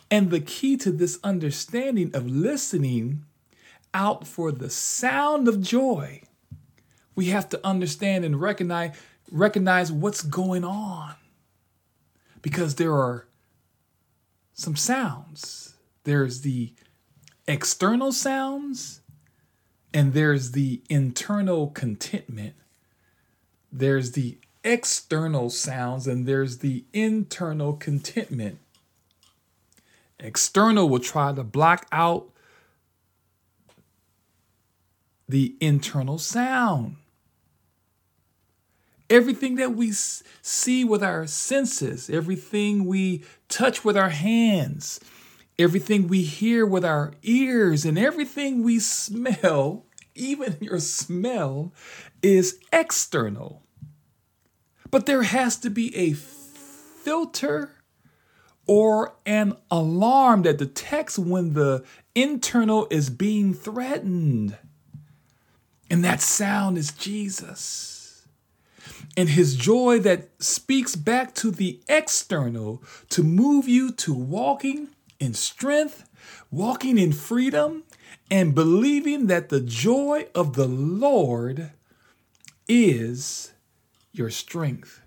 And 0.09 0.29
the 0.29 0.41
key 0.41 0.75
to 0.77 0.91
this 0.91 1.19
understanding 1.23 2.11
of 2.13 2.29
listening 2.29 3.25
out 3.93 4.27
for 4.27 4.51
the 4.51 4.69
sound 4.69 5.47
of 5.47 5.61
joy, 5.61 6.21
we 7.15 7.27
have 7.27 7.49
to 7.49 7.65
understand 7.65 8.25
and 8.25 8.39
recognize 8.39 8.95
recognize 9.31 9.91
what's 9.91 10.21
going 10.21 10.63
on 10.63 11.15
because 12.41 12.75
there 12.75 12.93
are 12.93 13.27
some 14.53 14.75
sounds. 14.75 15.75
There's 16.03 16.41
the 16.41 16.73
external 17.47 18.11
sounds 18.11 19.01
and 19.93 20.13
there's 20.13 20.51
the 20.51 20.81
internal 20.89 21.67
contentment. 21.67 22.55
There's 23.71 24.11
the 24.11 24.37
external 24.63 25.49
sounds 25.49 26.07
and 26.07 26.25
there's 26.25 26.59
the 26.59 26.83
internal 26.93 27.73
contentment. 27.73 28.59
External 30.19 30.87
will 30.87 30.99
try 30.99 31.33
to 31.33 31.43
block 31.43 31.87
out 31.91 32.29
the 35.27 35.55
internal 35.59 36.17
sound. 36.17 36.97
Everything 39.11 39.55
that 39.55 39.75
we 39.75 39.91
see 39.91 40.85
with 40.85 41.03
our 41.03 41.27
senses, 41.27 42.09
everything 42.09 42.85
we 42.85 43.25
touch 43.49 43.83
with 43.83 43.97
our 43.97 44.09
hands, 44.09 45.01
everything 45.59 46.07
we 46.07 46.21
hear 46.21 46.65
with 46.65 46.85
our 46.85 47.11
ears, 47.21 47.83
and 47.83 47.99
everything 47.99 48.63
we 48.63 48.79
smell, 48.79 49.85
even 50.15 50.55
your 50.61 50.79
smell, 50.79 51.73
is 52.21 52.57
external. 52.71 53.63
But 54.89 55.07
there 55.07 55.23
has 55.23 55.57
to 55.57 55.69
be 55.69 55.93
a 55.93 56.13
filter 56.13 57.75
or 58.65 59.15
an 59.25 59.57
alarm 59.69 60.43
that 60.43 60.57
detects 60.57 61.19
when 61.19 61.51
the 61.51 61.83
internal 62.15 62.87
is 62.89 63.09
being 63.09 63.53
threatened. 63.53 64.57
And 65.89 66.01
that 66.05 66.21
sound 66.21 66.77
is 66.77 66.93
Jesus. 66.93 68.00
And 69.17 69.29
his 69.29 69.55
joy 69.55 69.99
that 69.99 70.29
speaks 70.41 70.95
back 70.95 71.33
to 71.35 71.51
the 71.51 71.79
external 71.87 72.83
to 73.09 73.23
move 73.23 73.67
you 73.67 73.91
to 73.93 74.13
walking 74.13 74.89
in 75.19 75.33
strength, 75.33 76.07
walking 76.49 76.97
in 76.97 77.11
freedom, 77.11 77.83
and 78.29 78.55
believing 78.55 79.27
that 79.27 79.49
the 79.49 79.61
joy 79.61 80.27
of 80.33 80.53
the 80.53 80.67
Lord 80.67 81.71
is 82.67 83.53
your 84.11 84.29
strength. 84.29 85.01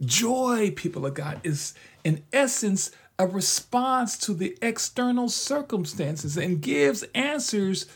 Joy, 0.00 0.72
people 0.74 1.06
of 1.06 1.14
God, 1.14 1.40
is 1.44 1.74
in 2.04 2.24
essence 2.32 2.90
a 3.18 3.26
response 3.26 4.18
to 4.18 4.34
the 4.34 4.56
external 4.60 5.28
circumstances 5.28 6.36
and 6.36 6.60
gives 6.60 7.04
answers 7.14 7.86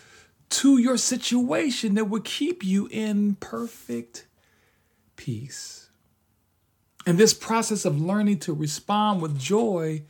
to 0.51 0.79
your 0.79 0.97
situation 0.97 1.95
that 1.95 2.09
will 2.09 2.21
keep 2.21 2.65
you 2.65 2.89
in 2.91 3.35
perfect 3.37 4.28
peace. 5.19 5.91
And 7.07 7.19
this 7.19 7.35
process 7.35 7.85
of 7.85 8.01
learning 8.01 8.39
to 8.41 8.55
respond 8.55 9.21
with 9.21 9.39
joy 9.39 10.05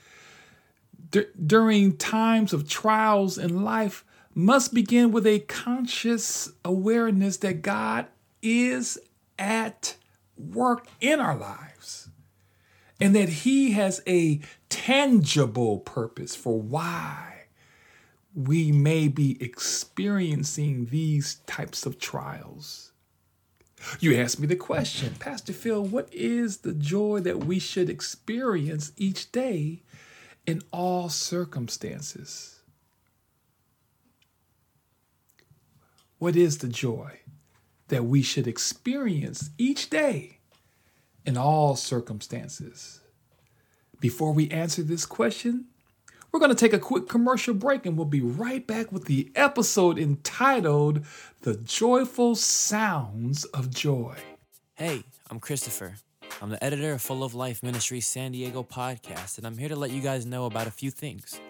d- 1.11 1.27
during 1.45 1.97
times 1.97 2.53
of 2.53 2.69
trials 2.69 3.38
in 3.38 3.65
life 3.65 4.05
must 4.35 4.73
begin 4.73 5.11
with 5.11 5.27
a 5.27 5.41
conscious 5.41 6.53
awareness 6.65 7.38
that 7.38 7.62
God 7.62 8.07
is 8.43 8.99
at 9.38 9.97
work 10.37 10.87
in 11.00 11.19
our 11.19 11.37
lives 11.37 12.09
and 13.00 13.15
that 13.15 13.29
He 13.29 13.73
has 13.73 14.00
a 14.07 14.41
tangible 14.69 15.79
purpose 15.79 16.37
for 16.37 16.61
why 16.61 17.47
we 18.35 18.71
may 18.71 19.09
be 19.09 19.43
experiencing 19.43 20.87
these 20.87 21.37
types 21.47 21.87
of 21.87 21.99
trials. 21.99 22.88
You 24.00 24.16
asked 24.16 24.40
me 24.40 24.47
the 24.47 24.56
question, 24.56 25.14
Pastor 25.18 25.52
Phil, 25.52 25.82
what 25.82 26.12
is 26.12 26.58
the 26.58 26.73
joy 26.73 27.20
that 27.20 27.44
we 27.44 27.58
should 27.58 27.88
experience 27.88 28.92
each 28.97 29.30
day 29.32 29.82
in 30.47 30.62
all 30.73 31.08
circumstances? 31.08 32.61
What 36.18 36.37
is 36.37 36.58
the 36.58 36.68
joy 36.68 37.20
that 37.88 38.04
we 38.04 38.23
should 38.23 38.47
experience 38.47 39.50
each 39.58 39.88
day 39.90 40.38
in 41.25 41.37
all 41.37 41.76
circumstances? 41.76 43.00
Before 44.00 44.32
we 44.32 44.50
answer 44.50 44.82
this 44.82 45.06
question, 45.06 45.66
we're 46.38 46.47
going 46.47 46.57
to 46.57 46.64
take 46.64 46.73
a 46.73 46.78
quick 46.78 47.09
commercial 47.09 47.52
break 47.52 47.85
and 47.85 47.97
we'll 47.97 48.07
be 48.07 48.21
right 48.21 48.64
back 48.64 48.92
with 48.92 49.07
the 49.07 49.28
episode 49.35 49.98
entitled 49.98 51.05
The 51.40 51.57
Joyful 51.57 52.37
Sounds 52.37 53.44
of 53.46 53.70
Joy. 53.70 54.14
Hey, 54.77 55.03
I'm 55.33 55.40
Christopher. 55.40 55.96
I'm 56.40 56.51
the 56.51 56.62
editor 56.62 56.92
of 56.92 57.03
Full 57.03 57.24
of 57.24 57.35
Life 57.35 57.64
Ministry 57.64 57.98
San 58.01 58.31
Diego 58.31 58.62
podcast, 58.62 59.38
and 59.38 59.48
I'm 59.48 59.59
here 59.59 59.68
to 59.68 59.74
let 59.74 59.90
you 59.90 60.01
guys 60.01 60.27
know 60.27 60.46
about 60.46 60.68
a 60.68 60.70
few 60.70 60.92
things. 60.92 61.40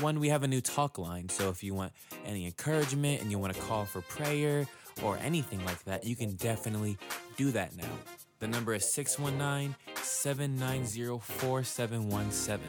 One, 0.00 0.18
we 0.18 0.30
have 0.30 0.44
a 0.44 0.48
new 0.48 0.62
talk 0.62 0.96
line, 0.96 1.28
so 1.28 1.50
if 1.50 1.62
you 1.62 1.74
want 1.74 1.92
any 2.24 2.46
encouragement 2.46 3.20
and 3.20 3.30
you 3.30 3.38
want 3.38 3.52
to 3.52 3.60
call 3.60 3.84
for 3.84 4.00
prayer 4.00 4.66
or 5.02 5.18
anything 5.18 5.62
like 5.66 5.84
that, 5.84 6.06
you 6.06 6.16
can 6.16 6.36
definitely 6.36 6.96
do 7.36 7.50
that 7.50 7.76
now. 7.76 7.98
The 8.38 8.48
number 8.48 8.72
is 8.72 8.90
619 8.90 9.76
790 10.00 11.20
4717, 11.20 12.66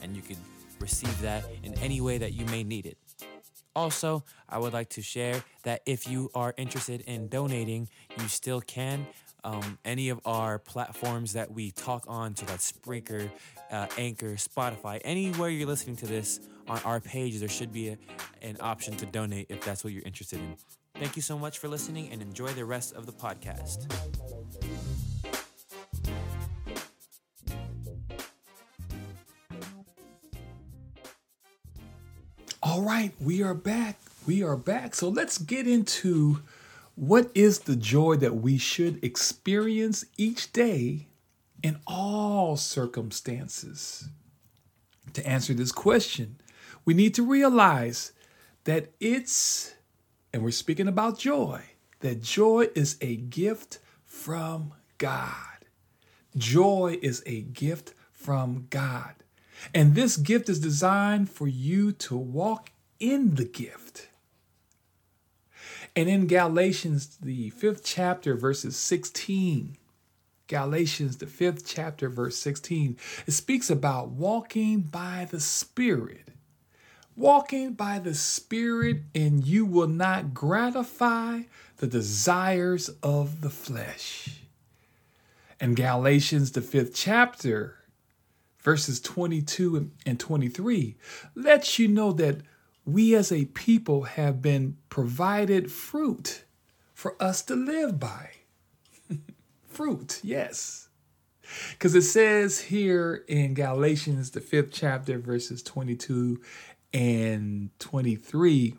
and 0.00 0.16
you 0.16 0.22
can 0.22 0.38
receive 0.82 1.18
that 1.22 1.44
in 1.62 1.72
any 1.78 2.00
way 2.00 2.18
that 2.18 2.34
you 2.34 2.44
may 2.46 2.64
need 2.64 2.84
it. 2.84 2.98
Also, 3.74 4.24
I 4.48 4.58
would 4.58 4.74
like 4.74 4.90
to 4.90 5.02
share 5.02 5.42
that 5.62 5.80
if 5.86 6.06
you 6.06 6.30
are 6.34 6.52
interested 6.58 7.00
in 7.02 7.28
donating, 7.28 7.88
you 8.18 8.28
still 8.28 8.60
can. 8.60 9.06
Um, 9.44 9.78
any 9.84 10.10
of 10.10 10.20
our 10.24 10.58
platforms 10.58 11.32
that 11.32 11.50
we 11.50 11.70
talk 11.70 12.04
on, 12.06 12.36
so 12.36 12.44
that's 12.46 12.70
Spreaker, 12.70 13.30
uh, 13.70 13.86
Anchor, 13.96 14.34
Spotify, 14.34 15.00
anywhere 15.04 15.48
you're 15.48 15.66
listening 15.66 15.96
to 15.96 16.06
this 16.06 16.38
on 16.68 16.78
our 16.84 17.00
page, 17.00 17.40
there 17.40 17.48
should 17.48 17.72
be 17.72 17.88
a, 17.88 17.98
an 18.42 18.56
option 18.60 18.94
to 18.98 19.06
donate 19.06 19.46
if 19.48 19.64
that's 19.64 19.82
what 19.82 19.92
you're 19.92 20.04
interested 20.04 20.38
in. 20.38 20.56
Thank 20.94 21.16
you 21.16 21.22
so 21.22 21.38
much 21.38 21.58
for 21.58 21.66
listening 21.66 22.10
and 22.12 22.22
enjoy 22.22 22.48
the 22.48 22.64
rest 22.64 22.94
of 22.94 23.06
the 23.06 23.12
podcast. 23.12 23.88
All 32.72 32.80
right, 32.80 33.12
we 33.20 33.42
are 33.42 33.52
back. 33.52 33.98
We 34.26 34.42
are 34.42 34.56
back. 34.56 34.94
So 34.94 35.10
let's 35.10 35.36
get 35.36 35.68
into 35.68 36.40
what 36.94 37.30
is 37.34 37.58
the 37.58 37.76
joy 37.76 38.16
that 38.16 38.36
we 38.36 38.56
should 38.56 39.04
experience 39.04 40.06
each 40.16 40.54
day 40.54 41.08
in 41.62 41.80
all 41.86 42.56
circumstances. 42.56 44.08
To 45.12 45.26
answer 45.26 45.52
this 45.52 45.70
question, 45.70 46.40
we 46.86 46.94
need 46.94 47.12
to 47.16 47.26
realize 47.26 48.12
that 48.64 48.90
it's, 49.00 49.74
and 50.32 50.42
we're 50.42 50.50
speaking 50.50 50.88
about 50.88 51.18
joy, 51.18 51.60
that 52.00 52.22
joy 52.22 52.68
is 52.74 52.96
a 53.02 53.16
gift 53.16 53.80
from 54.06 54.72
God. 54.96 55.66
Joy 56.38 56.98
is 57.02 57.22
a 57.26 57.42
gift 57.42 57.92
from 58.14 58.68
God. 58.70 59.21
And 59.74 59.94
this 59.94 60.16
gift 60.16 60.48
is 60.48 60.58
designed 60.58 61.30
for 61.30 61.46
you 61.46 61.92
to 61.92 62.16
walk 62.16 62.70
in 62.98 63.34
the 63.34 63.44
gift. 63.44 64.08
And 65.94 66.08
in 66.08 66.26
Galatians, 66.26 67.18
the 67.20 67.50
fifth 67.50 67.84
chapter, 67.84 68.34
verses 68.34 68.76
16, 68.76 69.76
Galatians, 70.46 71.18
the 71.18 71.26
fifth 71.26 71.66
chapter, 71.66 72.08
verse 72.08 72.36
16, 72.36 72.96
it 73.26 73.32
speaks 73.32 73.70
about 73.70 74.10
walking 74.10 74.80
by 74.80 75.26
the 75.30 75.40
Spirit. 75.40 76.28
Walking 77.14 77.74
by 77.74 77.98
the 77.98 78.14
Spirit, 78.14 79.02
and 79.14 79.44
you 79.44 79.66
will 79.66 79.88
not 79.88 80.32
gratify 80.32 81.42
the 81.76 81.86
desires 81.86 82.88
of 83.02 83.42
the 83.42 83.50
flesh. 83.50 84.40
And 85.60 85.76
Galatians, 85.76 86.52
the 86.52 86.62
fifth 86.62 86.94
chapter, 86.94 87.81
verses 88.62 89.00
22 89.00 89.90
and 90.06 90.20
23 90.20 90.96
lets 91.34 91.78
you 91.78 91.88
know 91.88 92.12
that 92.12 92.40
we 92.84 93.14
as 93.14 93.30
a 93.30 93.44
people 93.46 94.04
have 94.04 94.40
been 94.40 94.76
provided 94.88 95.70
fruit 95.70 96.44
for 96.94 97.20
us 97.22 97.42
to 97.42 97.54
live 97.54 97.98
by. 98.00 98.30
fruit, 99.66 100.20
yes. 100.22 100.88
Because 101.70 101.94
it 101.94 102.02
says 102.02 102.60
here 102.60 103.24
in 103.28 103.54
Galatians, 103.54 104.30
the 104.30 104.40
fifth 104.40 104.70
chapter, 104.72 105.18
verses 105.18 105.62
22 105.62 106.40
and 106.92 107.70
23, 107.78 108.74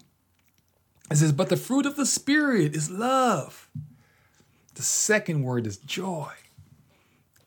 it 1.12 1.16
says, 1.16 1.32
But 1.32 1.50
the 1.50 1.58
fruit 1.58 1.86
of 1.86 1.96
the 1.96 2.06
Spirit 2.06 2.76
is 2.76 2.90
love. 2.90 3.70
The 4.76 4.82
second 4.82 5.44
word 5.44 5.68
is 5.68 5.78
joy, 5.78 6.32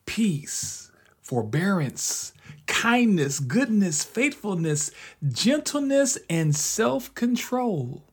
peace 0.05 0.86
forbearance, 1.27 2.33
kindness, 2.67 3.41
goodness, 3.41 4.05
faithfulness, 4.05 4.93
gentleness, 5.27 6.17
and 6.31 6.55
self 6.55 7.12
control. 7.15 8.05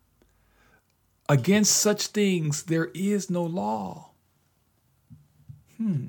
Against 1.30 1.78
such 1.78 2.08
things 2.08 2.63
there 2.63 2.89
is 2.95 3.30
no 3.30 3.43
law. 3.43 4.10
Hmm. 5.78 6.08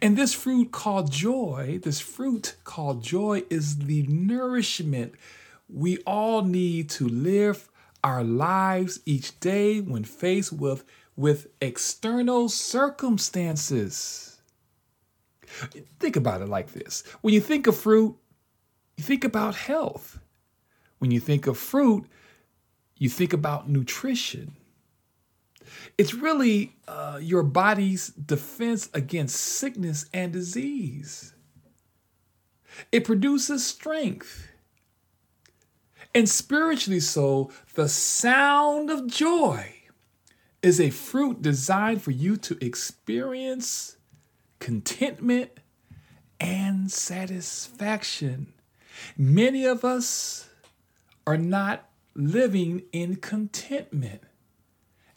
And 0.00 0.16
this 0.16 0.32
fruit 0.32 0.72
called 0.72 1.12
joy, 1.12 1.78
this 1.82 2.00
fruit 2.00 2.56
called 2.64 3.02
joy 3.02 3.42
is 3.50 3.78
the 3.78 4.06
nourishment 4.06 5.14
we 5.68 5.98
all 6.06 6.42
need 6.42 6.88
to 6.90 7.06
live 7.06 7.68
our 8.02 8.24
lives 8.24 9.00
each 9.04 9.38
day 9.40 9.80
when 9.80 10.04
faced 10.04 10.54
with, 10.54 10.84
with 11.16 11.48
external 11.60 12.48
circumstances. 12.48 14.29
Think 15.98 16.16
about 16.16 16.42
it 16.42 16.48
like 16.48 16.72
this 16.72 17.02
when 17.20 17.34
you 17.34 17.40
think 17.40 17.66
of 17.66 17.76
fruit, 17.76 18.16
you 18.96 19.04
think 19.04 19.24
about 19.24 19.54
health. 19.54 20.18
When 20.98 21.10
you 21.10 21.20
think 21.20 21.46
of 21.46 21.56
fruit, 21.56 22.04
you 22.96 23.08
think 23.08 23.32
about 23.32 23.68
nutrition. 23.68 24.56
It's 25.96 26.14
really 26.14 26.76
uh, 26.86 27.18
your 27.20 27.42
body's 27.42 28.08
defense 28.08 28.88
against 28.92 29.36
sickness 29.36 30.06
and 30.12 30.32
disease. 30.32 31.34
It 32.92 33.04
produces 33.04 33.66
strength. 33.66 34.48
And 36.14 36.28
spiritually 36.28 37.00
so, 37.00 37.50
the 37.74 37.88
sound 37.88 38.90
of 38.90 39.06
joy 39.06 39.74
is 40.62 40.80
a 40.80 40.90
fruit 40.90 41.40
designed 41.40 42.02
for 42.02 42.10
you 42.10 42.36
to 42.36 42.62
experience 42.64 43.96
contentment, 44.60 45.50
and 46.38 46.90
satisfaction. 46.90 48.52
Many 49.16 49.64
of 49.64 49.84
us 49.84 50.48
are 51.26 51.36
not 51.36 51.88
living 52.14 52.82
in 52.92 53.16
contentment 53.16 54.22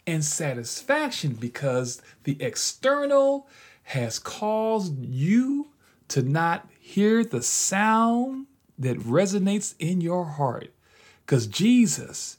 and 0.06 0.24
satisfaction 0.24 1.34
because 1.34 2.02
the 2.24 2.40
external 2.40 3.48
has 3.84 4.18
caused 4.18 4.98
you 5.04 5.68
to 6.08 6.22
not 6.22 6.68
hear 6.78 7.24
the 7.24 7.42
sound 7.42 8.46
that 8.78 8.98
resonates 8.98 9.74
in 9.78 10.00
your 10.00 10.24
heart. 10.24 10.72
Because 11.24 11.46
Jesus 11.46 12.36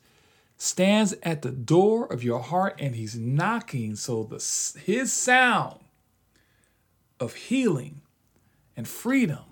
stands 0.58 1.16
at 1.24 1.42
the 1.42 1.52
door 1.52 2.12
of 2.12 2.24
your 2.24 2.40
heart 2.40 2.76
and 2.80 2.96
he's 2.96 3.16
knocking 3.16 3.96
so 3.96 4.24
the 4.24 4.36
his 4.86 5.12
sound 5.12 5.80
of 7.20 7.36
healing 7.36 8.02
and 8.76 8.88
freedom 8.88 9.44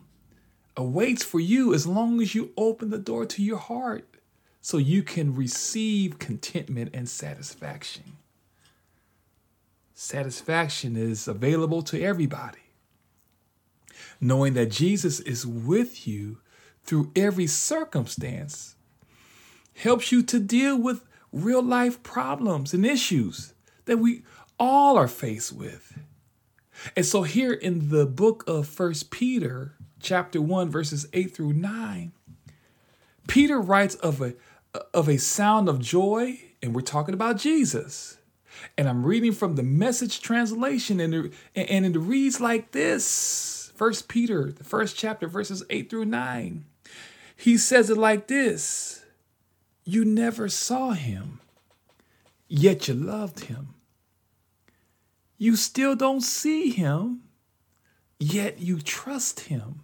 awaits 0.76 1.24
for 1.24 1.40
you 1.40 1.74
as 1.74 1.86
long 1.86 2.22
as 2.22 2.34
you 2.34 2.52
open 2.58 2.90
the 2.90 2.98
door 2.98 3.26
to 3.26 3.44
your 3.44 3.58
heart 3.58 4.08
so 4.62 4.78
you 4.78 5.04
can 5.04 5.36
receive 5.36 6.20
contentment 6.20 6.90
and 6.94 7.08
satisfaction. 7.08 8.18
Satisfaction 9.94 10.96
is 10.98 11.28
available 11.28 11.82
to 11.84 12.02
everybody. 12.02 12.60
Knowing 14.20 14.54
that 14.54 14.72
Jesus 14.72 15.20
is 15.20 15.46
with 15.46 16.08
you 16.08 16.40
through 16.84 17.12
every 17.16 17.48
circumstance 17.48 18.76
helps 19.76 20.12
you 20.12 20.24
to 20.24 20.40
deal 20.40 20.78
with 20.78 21.06
real 21.32 21.64
life 21.64 22.02
problems 22.04 22.74
and 22.74 22.86
issues 22.86 23.54
that 23.86 23.98
we 23.98 24.24
all 24.60 24.98
are 24.98 25.08
faced 25.08 25.52
with. 25.52 25.98
And 26.96 27.06
so 27.06 27.24
here 27.24 27.54
in 27.54 27.90
the 27.90 28.06
book 28.06 28.44
of 28.48 28.68
First 28.68 29.10
Peter, 29.12 29.74
chapter 30.00 30.42
1 30.42 30.70
verses 30.70 31.08
8 31.14 31.34
through 31.34 31.54
9, 31.54 32.12
Peter 33.28 33.60
writes 33.60 33.96
of 33.96 34.22
a 34.22 34.34
of 34.94 35.08
a 35.08 35.18
sound 35.18 35.70
of 35.70 35.80
joy 35.80 36.40
and 36.62 36.74
we're 36.74 36.82
talking 36.82 37.14
about 37.14 37.38
Jesus. 37.38 38.18
And 38.78 38.88
I'm 38.88 39.06
reading 39.06 39.32
from 39.32 39.56
the 39.56 39.64
message 39.64 40.22
translation 40.22 41.00
and 41.00 41.14
it, 41.14 41.34
and 41.56 41.86
it 41.86 41.98
reads 41.98 42.40
like 42.40 42.72
this. 42.72 43.72
First 43.76 44.08
Peter, 44.08 44.52
the 44.52 44.64
first 44.64 44.96
chapter 44.96 45.28
verses 45.28 45.64
8 45.70 45.90
through 45.90 46.06
9. 46.06 46.66
He 47.36 47.58
says 47.58 47.90
it 47.90 47.98
like 47.98 48.28
this. 48.28 49.04
You 49.84 50.06
never 50.06 50.48
saw 50.48 50.92
him, 50.92 51.42
yet 52.48 52.88
you 52.88 52.94
loved 52.94 53.42
him. 53.42 53.74
You 55.44 55.58
still 55.58 55.94
don't 55.94 56.22
see 56.22 56.70
him, 56.70 57.24
yet 58.18 58.62
you 58.62 58.80
trust 58.80 59.42
him. 59.42 59.82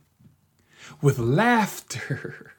With 1.01 1.19
laughter. 1.19 2.53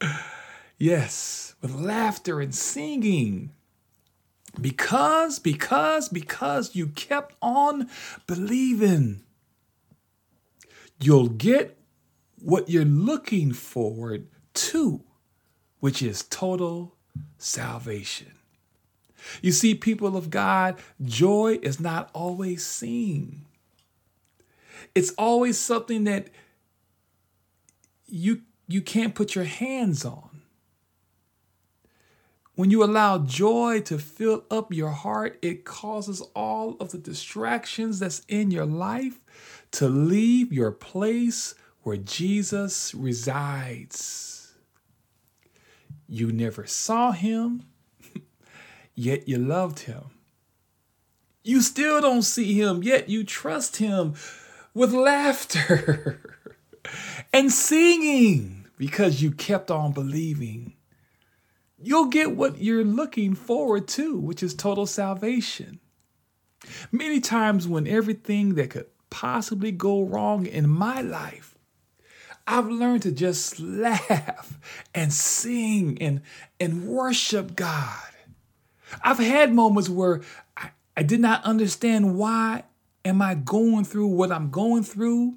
yes, 0.78 1.54
with 1.60 1.74
laughter 1.74 2.40
and 2.40 2.54
singing. 2.54 3.50
Because, 4.58 5.38
because, 5.38 6.08
because 6.08 6.74
you 6.74 6.86
kept 6.86 7.34
on 7.42 7.90
believing. 8.26 9.20
You'll 10.98 11.28
get 11.28 11.76
what 12.38 12.70
you're 12.70 12.86
looking 12.86 13.52
forward 13.52 14.28
to, 14.54 15.04
which 15.80 16.00
is 16.00 16.22
total 16.22 16.96
salvation. 17.36 18.39
You 19.42 19.52
see, 19.52 19.74
people 19.74 20.16
of 20.16 20.30
God, 20.30 20.78
joy 21.02 21.58
is 21.62 21.80
not 21.80 22.10
always 22.12 22.64
seen. 22.64 23.46
It's 24.94 25.12
always 25.18 25.58
something 25.58 26.04
that 26.04 26.28
you 28.06 28.42
you 28.66 28.82
can't 28.82 29.14
put 29.14 29.34
your 29.34 29.44
hands 29.44 30.04
on. 30.04 30.42
When 32.54 32.70
you 32.70 32.84
allow 32.84 33.18
joy 33.18 33.80
to 33.86 33.98
fill 33.98 34.44
up 34.50 34.72
your 34.72 34.90
heart, 34.90 35.38
it 35.40 35.64
causes 35.64 36.20
all 36.34 36.76
of 36.78 36.90
the 36.90 36.98
distractions 36.98 37.98
that's 37.98 38.22
in 38.28 38.50
your 38.50 38.66
life 38.66 39.18
to 39.72 39.88
leave 39.88 40.52
your 40.52 40.70
place 40.70 41.54
where 41.82 41.96
Jesus 41.96 42.94
resides. 42.94 44.52
You 46.06 46.32
never 46.32 46.66
saw 46.66 47.12
him, 47.12 47.64
yet 49.00 49.26
you 49.26 49.38
loved 49.38 49.80
him. 49.80 50.04
You 51.42 51.62
still 51.62 52.02
don't 52.02 52.22
see 52.22 52.60
him, 52.60 52.82
yet 52.82 53.08
you 53.08 53.24
trust 53.24 53.76
him 53.76 54.14
with 54.74 54.92
laughter 54.92 56.20
and 57.32 57.50
singing 57.50 58.66
because 58.76 59.22
you 59.22 59.30
kept 59.30 59.70
on 59.70 59.92
believing. 59.92 60.74
You'll 61.82 62.06
get 62.08 62.36
what 62.36 62.58
you're 62.58 62.84
looking 62.84 63.34
forward 63.34 63.88
to, 63.88 64.18
which 64.18 64.42
is 64.42 64.52
total 64.54 64.84
salvation. 64.84 65.80
Many 66.92 67.20
times, 67.20 67.66
when 67.66 67.86
everything 67.86 68.54
that 68.56 68.68
could 68.68 68.86
possibly 69.08 69.72
go 69.72 70.02
wrong 70.02 70.44
in 70.44 70.68
my 70.68 71.00
life, 71.00 71.56
I've 72.46 72.68
learned 72.68 73.02
to 73.02 73.12
just 73.12 73.58
laugh 73.60 74.58
and 74.94 75.10
sing 75.10 75.96
and, 76.02 76.20
and 76.60 76.86
worship 76.86 77.56
God. 77.56 78.09
I've 79.02 79.18
had 79.18 79.52
moments 79.52 79.88
where 79.88 80.20
I, 80.56 80.70
I 80.96 81.02
did 81.02 81.20
not 81.20 81.44
understand 81.44 82.16
why 82.16 82.64
am 83.04 83.22
I 83.22 83.34
going 83.34 83.84
through 83.84 84.08
what 84.08 84.32
I'm 84.32 84.50
going 84.50 84.82
through. 84.82 85.36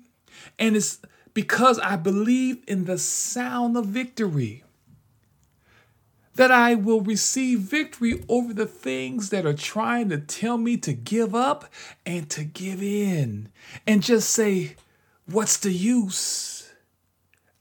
And 0.60 0.76
it's 0.76 1.00
because 1.34 1.80
I 1.80 1.96
believe 1.96 2.64
in 2.68 2.86
the 2.86 2.98
sound 2.98 3.78
of 3.78 3.86
victory. 3.86 4.64
That 6.36 6.52
I 6.52 6.74
will 6.74 7.02
receive 7.02 7.60
victory 7.60 8.24
over 8.28 8.54
the 8.54 8.66
things 8.66 9.30
that 9.30 9.46
are 9.46 9.54
trying 9.54 10.10
to 10.10 10.18
tell 10.18 10.58
me 10.58 10.78
to 10.78 10.92
give 10.92 11.36
up 11.36 11.66
and 12.08 12.28
to 12.32 12.44
give 12.44 12.82
in 12.82 13.50
and 13.86 14.02
just 14.02 14.32
say, 14.32 14.76
What's 15.26 15.58
the 15.58 15.72
use? 15.72 16.74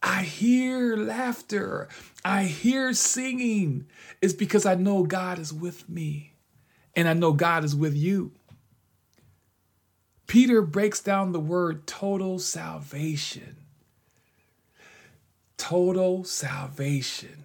I 0.02 0.22
hear 0.22 0.96
laughter. 0.96 1.88
I 2.24 2.44
hear 2.44 2.92
singing. 2.92 3.86
It's 4.22 4.32
because 4.32 4.64
I 4.64 4.76
know 4.76 5.02
God 5.02 5.40
is 5.40 5.52
with 5.52 5.88
me 5.88 6.34
and 6.94 7.08
I 7.08 7.12
know 7.12 7.32
God 7.32 7.64
is 7.64 7.74
with 7.74 7.96
you. 7.96 8.30
Peter 10.28 10.62
breaks 10.62 11.00
down 11.00 11.32
the 11.32 11.40
word 11.40 11.86
total 11.86 12.38
salvation. 12.38 13.56
Total 15.58 16.24
salvation. 16.24 17.44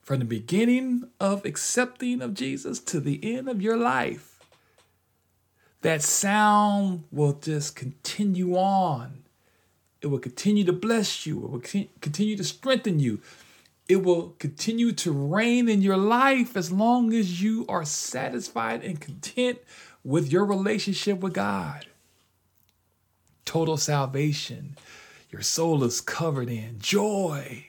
From 0.00 0.20
the 0.20 0.24
beginning 0.24 1.10
of 1.20 1.44
accepting 1.44 2.22
of 2.22 2.32
Jesus 2.32 2.80
to 2.80 2.98
the 2.98 3.20
end 3.22 3.48
of 3.48 3.60
your 3.60 3.76
life, 3.76 4.40
that 5.82 6.02
sound 6.02 7.04
will 7.12 7.34
just 7.34 7.76
continue 7.76 8.54
on. 8.56 9.24
It 10.00 10.06
will 10.06 10.18
continue 10.18 10.64
to 10.64 10.72
bless 10.72 11.26
you. 11.26 11.44
It 11.44 11.50
will 11.50 11.88
continue 12.00 12.36
to 12.36 12.44
strengthen 12.44 12.98
you. 12.98 13.20
It 13.88 14.04
will 14.04 14.34
continue 14.38 14.92
to 14.92 15.12
reign 15.12 15.68
in 15.68 15.80
your 15.80 15.96
life 15.96 16.56
as 16.56 16.70
long 16.70 17.14
as 17.14 17.42
you 17.42 17.64
are 17.68 17.86
satisfied 17.86 18.84
and 18.84 19.00
content 19.00 19.58
with 20.04 20.30
your 20.30 20.44
relationship 20.44 21.20
with 21.20 21.32
God. 21.32 21.86
Total 23.46 23.78
salvation. 23.78 24.76
Your 25.30 25.40
soul 25.40 25.82
is 25.84 26.02
covered 26.02 26.50
in 26.50 26.78
joy. 26.78 27.66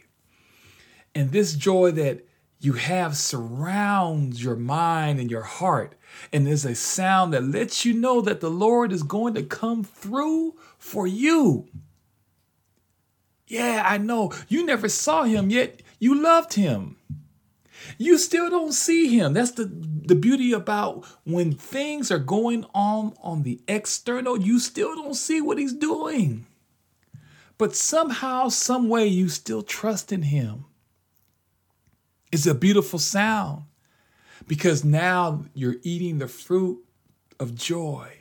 And 1.15 1.31
this 1.31 1.53
joy 1.53 1.91
that 1.91 2.25
you 2.59 2.73
have 2.73 3.15
surrounds 3.15 4.43
your 4.43 4.57
mind 4.57 5.19
and 5.19 5.31
your 5.31 5.43
heart. 5.43 5.95
And 6.33 6.45
there's 6.45 6.65
a 6.65 6.75
sound 6.75 7.33
that 7.33 7.45
lets 7.45 7.85
you 7.85 7.93
know 7.93 8.19
that 8.21 8.41
the 8.41 8.49
Lord 8.49 8.91
is 8.91 9.03
going 9.03 9.35
to 9.35 9.43
come 9.43 9.85
through 9.85 10.55
for 10.77 11.07
you. 11.07 11.67
Yeah, 13.47 13.83
I 13.85 13.97
know. 13.97 14.31
You 14.47 14.65
never 14.65 14.89
saw 14.89 15.23
him, 15.23 15.49
yet 15.49 15.81
you 15.99 16.21
loved 16.21 16.53
him. 16.53 16.97
You 17.97 18.17
still 18.17 18.49
don't 18.49 18.73
see 18.73 19.07
him. 19.17 19.33
That's 19.33 19.51
the, 19.51 19.65
the 19.65 20.15
beauty 20.15 20.51
about 20.51 21.05
when 21.23 21.53
things 21.53 22.11
are 22.11 22.19
going 22.19 22.65
on 22.73 23.13
on 23.21 23.43
the 23.43 23.61
external, 23.67 24.39
you 24.39 24.59
still 24.59 24.95
don't 24.95 25.15
see 25.15 25.41
what 25.41 25.57
he's 25.57 25.73
doing. 25.73 26.45
But 27.57 27.75
somehow, 27.75 28.49
some 28.49 28.89
way, 28.89 29.07
you 29.07 29.29
still 29.29 29.61
trust 29.61 30.11
in 30.11 30.23
him. 30.23 30.65
It's 32.31 32.45
a 32.45 32.53
beautiful 32.53 32.99
sound 32.99 33.63
because 34.47 34.83
now 34.83 35.45
you're 35.53 35.77
eating 35.83 36.19
the 36.19 36.27
fruit 36.27 36.83
of 37.39 37.55
joy. 37.55 38.13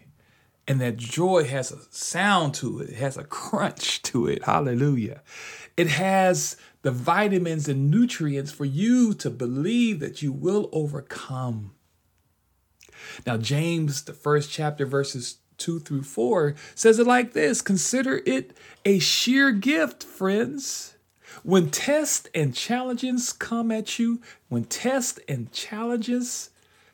And 0.66 0.80
that 0.82 0.98
joy 0.98 1.44
has 1.44 1.72
a 1.72 1.78
sound 1.90 2.54
to 2.56 2.80
it, 2.80 2.90
it 2.90 2.96
has 2.96 3.16
a 3.16 3.24
crunch 3.24 4.02
to 4.02 4.26
it. 4.26 4.44
Hallelujah. 4.44 5.22
It 5.78 5.86
has 5.86 6.56
the 6.82 6.90
vitamins 6.90 7.68
and 7.68 7.90
nutrients 7.90 8.52
for 8.52 8.64
you 8.64 9.14
to 9.14 9.30
believe 9.30 10.00
that 10.00 10.22
you 10.22 10.32
will 10.32 10.68
overcome. 10.72 11.72
Now, 13.26 13.36
James, 13.36 14.04
the 14.04 14.12
first 14.12 14.50
chapter, 14.50 14.86
verses 14.86 15.38
2 15.58 15.80
through 15.80 16.04
4 16.04 16.54
says 16.74 16.98
it 16.98 17.06
like 17.06 17.32
this 17.32 17.60
Consider 17.62 18.22
it 18.24 18.56
a 18.84 18.98
sheer 18.98 19.52
gift, 19.52 20.04
friends. 20.04 20.94
When 21.42 21.70
tests 21.70 22.28
and 22.34 22.54
challenges 22.54 23.32
come 23.32 23.70
at 23.70 23.98
you, 23.98 24.20
when 24.48 24.64
tests 24.64 25.20
and 25.28 25.52
challenges 25.52 26.50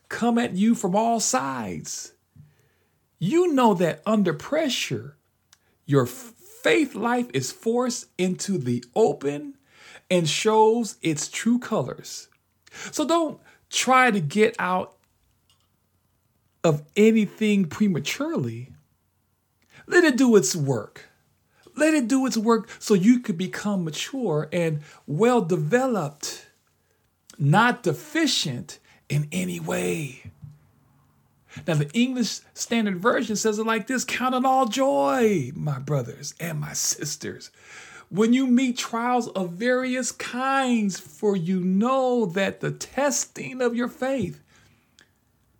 come 0.09 0.39
at 0.39 0.53
you 0.55 0.75
from 0.75 0.95
all 0.95 1.21
sides, 1.21 2.13
you 3.19 3.53
know 3.53 3.75
that 3.75 4.03
under 4.05 4.35
pressure, 4.35 5.17
your 5.87 6.05
faith 6.05 6.95
life 6.95 7.29
is 7.33 7.53
forced 7.53 8.07
into 8.19 8.59
the 8.59 8.85
open 8.95 9.57
and 10.11 10.29
shows 10.29 10.97
its 11.03 11.29
true 11.29 11.59
colors. 11.59 12.29
So 12.91 13.07
don't 13.07 13.41
try 13.71 14.11
to 14.11 14.21
get 14.21 14.55
out 14.59 14.95
of 16.63 16.83
anything 16.97 17.67
prematurely. 17.67 18.73
Let 19.87 20.05
it 20.05 20.17
do 20.17 20.35
its 20.37 20.57
work. 20.57 21.07
Let 21.77 21.95
it 21.95 22.09
do 22.09 22.25
its 22.27 22.37
work 22.37 22.71
so 22.79 22.95
you 22.95 23.19
could 23.21 23.37
become 23.37 23.85
mature 23.85 24.49
and 24.53 24.81
well 25.07 25.41
developed, 25.41 26.47
not 27.39 27.83
deficient 27.83 28.79
in 29.09 29.29
any 29.33 29.61
way. 29.61 30.31
Now, 31.67 31.75
the 31.75 31.91
English 31.93 32.41
Standard 32.55 33.01
Version 33.01 33.37
says 33.37 33.59
it 33.59 33.67
like 33.67 33.87
this 33.87 34.05
Count 34.05 34.45
all 34.45 34.67
joy, 34.67 35.53
my 35.55 35.79
brothers 35.79 36.35
and 36.41 36.61
my 36.61 36.73
sisters, 36.73 37.51
when 38.09 38.33
you 38.33 38.47
meet 38.47 38.79
trials 38.79 39.29
of 39.29 39.53
various 39.53 40.13
kinds, 40.13 40.99
for 40.99 41.37
you 41.37 41.61
know 41.61 42.27
that 42.27 42.61
the 42.61 42.71
testing 42.71 43.61
of 43.61 43.75
your 43.75 43.89
faith 43.89 44.43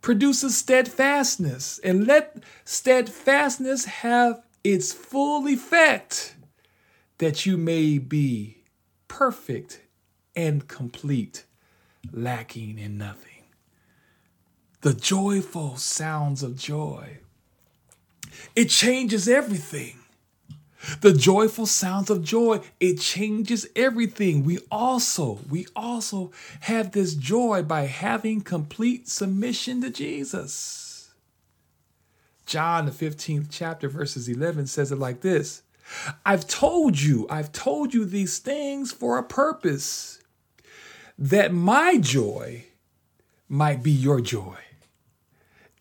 produces 0.01 0.55
steadfastness, 0.55 1.79
and 1.83 2.05
let 2.05 2.43
steadfastness 2.63 3.85
have 3.85 4.43
its 4.63 4.93
full 4.93 5.47
effect, 5.47 6.35
that 7.17 7.45
you 7.45 7.57
may 7.57 7.97
be 7.97 8.63
perfect 9.07 9.81
and 10.35 10.67
complete, 10.67 11.45
lacking 12.11 12.77
in 12.77 12.97
nothing 12.97 13.35
the 14.85 14.93
joyful 14.93 15.77
sounds 15.77 16.43
of 16.43 16.55
joy. 16.55 17.17
It 18.55 18.65
changes 18.65 19.27
everything. 19.27 19.97
The 21.01 21.13
joyful 21.13 21.65
sounds 21.65 22.09
of 22.09 22.23
joy, 22.23 22.61
it 22.79 22.99
changes 22.99 23.67
everything. 23.75 24.43
We 24.43 24.59
also, 24.71 25.39
we 25.49 25.67
also 25.75 26.31
have 26.61 26.91
this 26.91 27.15
joy 27.15 27.63
by 27.63 27.81
having 27.81 28.41
complete 28.41 29.07
submission 29.07 29.81
to 29.81 29.89
Jesus. 29.89 31.11
John, 32.45 32.85
the 32.85 32.91
15th 32.91 33.47
chapter, 33.49 33.89
verses 33.89 34.29
11 34.29 34.67
says 34.67 34.91
it 34.91 34.99
like 34.99 35.21
this 35.21 35.63
I've 36.25 36.47
told 36.47 36.99
you, 36.99 37.27
I've 37.29 37.51
told 37.51 37.93
you 37.93 38.05
these 38.05 38.39
things 38.39 38.91
for 38.91 39.17
a 39.17 39.23
purpose, 39.23 40.19
that 41.17 41.53
my 41.53 41.97
joy 41.97 42.65
might 43.47 43.83
be 43.83 43.91
your 43.91 44.21
joy 44.21 44.57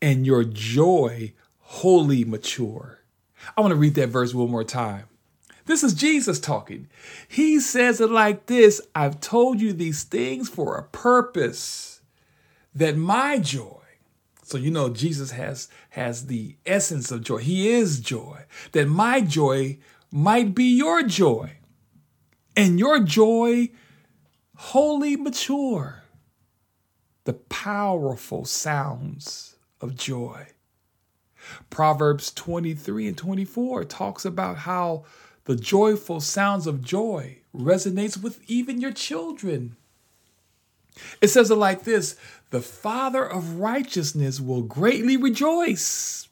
and 0.00 0.26
your 0.26 0.44
joy 0.44 1.32
wholly 1.60 2.24
mature. 2.24 3.00
I 3.57 3.61
want 3.61 3.72
to 3.72 3.76
read 3.76 3.94
that 3.94 4.09
verse 4.09 4.35
one 4.35 4.50
more 4.50 4.64
time. 4.64 5.04
This 5.66 5.83
is 5.83 5.94
Jesus 5.94 6.38
talking. 6.38 6.88
He 7.26 7.59
says 7.59 8.00
it 8.00 8.11
like 8.11 8.46
this 8.46 8.80
I've 8.94 9.20
told 9.20 9.61
you 9.61 9.72
these 9.72 10.02
things 10.02 10.48
for 10.48 10.76
a 10.76 10.83
purpose, 10.83 12.02
that 12.74 12.96
my 12.96 13.38
joy, 13.38 13.80
so 14.42 14.59
you 14.59 14.70
know 14.70 14.90
Jesus 14.90 15.30
has 15.30 15.68
has 15.90 16.26
the 16.26 16.57
essence 16.66 17.11
of 17.11 17.24
joy. 17.24 17.38
He 17.38 17.70
is 17.70 18.00
joy. 18.00 18.44
That 18.72 18.88
my 18.88 19.22
joy 19.22 19.78
might 20.11 20.54
be 20.54 20.76
your 20.76 21.02
joy. 21.02 21.59
And 22.57 22.78
your 22.78 23.00
joy 23.00 23.70
wholly 24.57 25.16
mature. 25.16 26.04
The 27.24 27.33
powerful 27.33 28.44
sounds 28.44 29.57
of 29.80 29.96
joy. 29.96 30.48
Proverbs 31.70 32.33
23 32.33 33.09
and 33.09 33.18
24 33.18 33.85
talks 33.85 34.24
about 34.24 34.59
how 34.59 35.04
the 35.44 35.57
joyful 35.57 36.20
sounds 36.20 36.66
of 36.66 36.83
joy 36.83 37.38
resonates 37.54 38.20
with 38.20 38.40
even 38.48 38.80
your 38.80 38.92
children. 38.92 39.76
It 41.20 41.28
says 41.28 41.50
it 41.50 41.57
like 41.57 41.85
this, 41.85 42.16
the 42.50 42.61
father 42.61 43.24
of 43.24 43.59
righteousness 43.59 44.40
will 44.40 44.62
greatly 44.62 45.16
rejoice. 45.16 46.28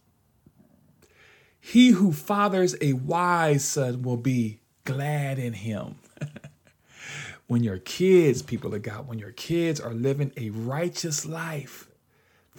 He 1.60 1.90
who 1.90 2.12
fathers 2.12 2.74
a 2.80 2.92
wise 2.94 3.64
son 3.64 4.02
will 4.02 4.16
be 4.16 4.60
glad 4.84 5.38
in 5.38 5.52
him. 5.52 5.96
when 7.46 7.62
your 7.62 7.78
kids, 7.78 8.42
people 8.42 8.74
of 8.74 8.82
God, 8.82 9.06
when 9.06 9.18
your 9.18 9.32
kids 9.32 9.80
are 9.80 9.94
living 9.94 10.32
a 10.36 10.50
righteous 10.50 11.26
life, 11.26 11.88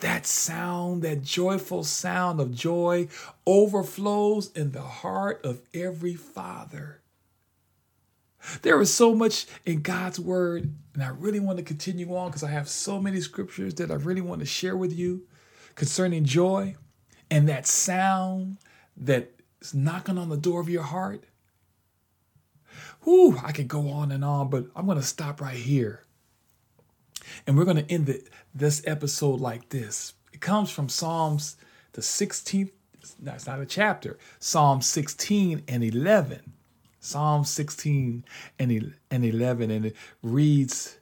that 0.03 0.25
sound, 0.25 1.01
that 1.01 1.23
joyful 1.23 1.85
sound 1.85 2.41
of 2.41 2.53
joy, 2.53 3.07
overflows 3.47 4.51
in 4.51 4.73
the 4.73 4.81
heart 4.81 5.39
of 5.45 5.61
every 5.73 6.13
father. 6.13 6.99
There 8.63 8.81
is 8.81 8.93
so 8.93 9.15
much 9.15 9.47
in 9.65 9.81
God's 9.81 10.19
word, 10.19 10.75
and 10.93 11.03
I 11.03 11.07
really 11.07 11.39
want 11.39 11.57
to 11.57 11.63
continue 11.63 12.13
on 12.17 12.27
because 12.27 12.43
I 12.43 12.49
have 12.49 12.67
so 12.67 12.99
many 12.99 13.21
scriptures 13.21 13.75
that 13.75 13.91
I 13.91 13.93
really 13.93 14.19
want 14.19 14.41
to 14.41 14.45
share 14.45 14.75
with 14.75 14.91
you 14.91 15.23
concerning 15.75 16.25
joy 16.25 16.75
and 17.31 17.47
that 17.47 17.65
sound 17.65 18.57
that 18.97 19.31
is 19.61 19.73
knocking 19.73 20.17
on 20.17 20.27
the 20.27 20.35
door 20.35 20.59
of 20.59 20.67
your 20.67 20.83
heart. 20.83 21.23
Whew, 23.03 23.39
I 23.41 23.53
could 23.53 23.69
go 23.69 23.89
on 23.89 24.11
and 24.11 24.25
on, 24.25 24.49
but 24.49 24.65
I'm 24.75 24.85
going 24.85 24.97
to 24.97 25.03
stop 25.03 25.39
right 25.39 25.55
here. 25.55 26.02
And 27.45 27.57
we're 27.57 27.65
going 27.65 27.83
to 27.83 27.91
end 27.91 28.07
the, 28.07 28.23
this 28.53 28.81
episode 28.85 29.39
like 29.39 29.69
this. 29.69 30.13
It 30.31 30.41
comes 30.41 30.69
from 30.69 30.89
Psalms, 30.89 31.57
the 31.93 32.01
16th, 32.01 32.71
no, 33.19 33.33
it's 33.33 33.47
not 33.47 33.59
a 33.59 33.65
chapter, 33.65 34.17
Psalm 34.39 34.81
16 34.81 35.63
and 35.67 35.83
11. 35.83 36.53
Psalm 36.99 37.43
16 37.43 38.23
and 38.59 38.71
11, 39.11 39.71
and 39.71 39.85
it 39.87 39.95
reads 40.21 40.99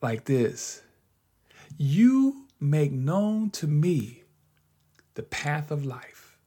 like 0.00 0.24
this 0.26 0.82
You 1.76 2.46
make 2.60 2.92
known 2.92 3.50
to 3.50 3.66
me 3.66 4.22
the 5.14 5.24
path 5.24 5.72
of 5.72 5.84
life. 5.84 6.38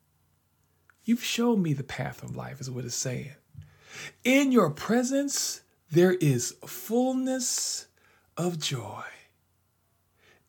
You've 1.04 1.24
shown 1.24 1.62
me 1.62 1.74
the 1.74 1.84
path 1.84 2.24
of 2.24 2.38
life, 2.38 2.62
is 2.62 2.72
what 2.72 2.86
it's 2.86 2.96
saying. 2.96 3.34
In 4.24 4.54
your 4.54 4.70
presence, 4.70 5.64
there 5.92 6.14
is 6.14 6.56
fullness 6.66 7.88
of 8.38 8.58
joy. 8.58 9.04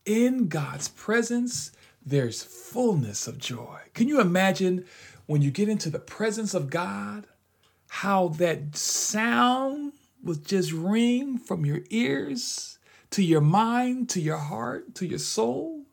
In 0.06 0.48
God's 0.48 0.88
presence, 0.88 1.72
there's 2.04 2.42
fullness 2.42 3.26
of 3.26 3.38
joy. 3.38 3.78
Can 3.94 4.06
you 4.06 4.20
imagine 4.20 4.84
when 5.26 5.40
you 5.40 5.50
get 5.50 5.70
into 5.70 5.88
the 5.88 5.98
presence 5.98 6.52
of 6.52 6.68
God, 6.68 7.26
how 7.88 8.28
that 8.28 8.76
sound 8.76 9.92
will 10.22 10.34
just 10.34 10.72
ring 10.72 11.38
from 11.38 11.64
your 11.64 11.80
ears 11.88 12.78
to 13.10 13.22
your 13.22 13.40
mind, 13.40 14.10
to 14.10 14.20
your 14.20 14.36
heart, 14.36 14.94
to 14.96 15.06
your 15.06 15.18
soul? 15.18 15.84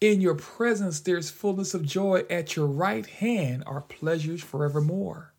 In 0.00 0.20
your 0.20 0.34
presence, 0.34 0.98
there's 1.00 1.30
fullness 1.30 1.74
of 1.74 1.86
joy. 1.86 2.24
At 2.28 2.56
your 2.56 2.66
right 2.66 3.06
hand 3.06 3.62
are 3.66 3.82
pleasures 3.82 4.42
forevermore. 4.42 5.32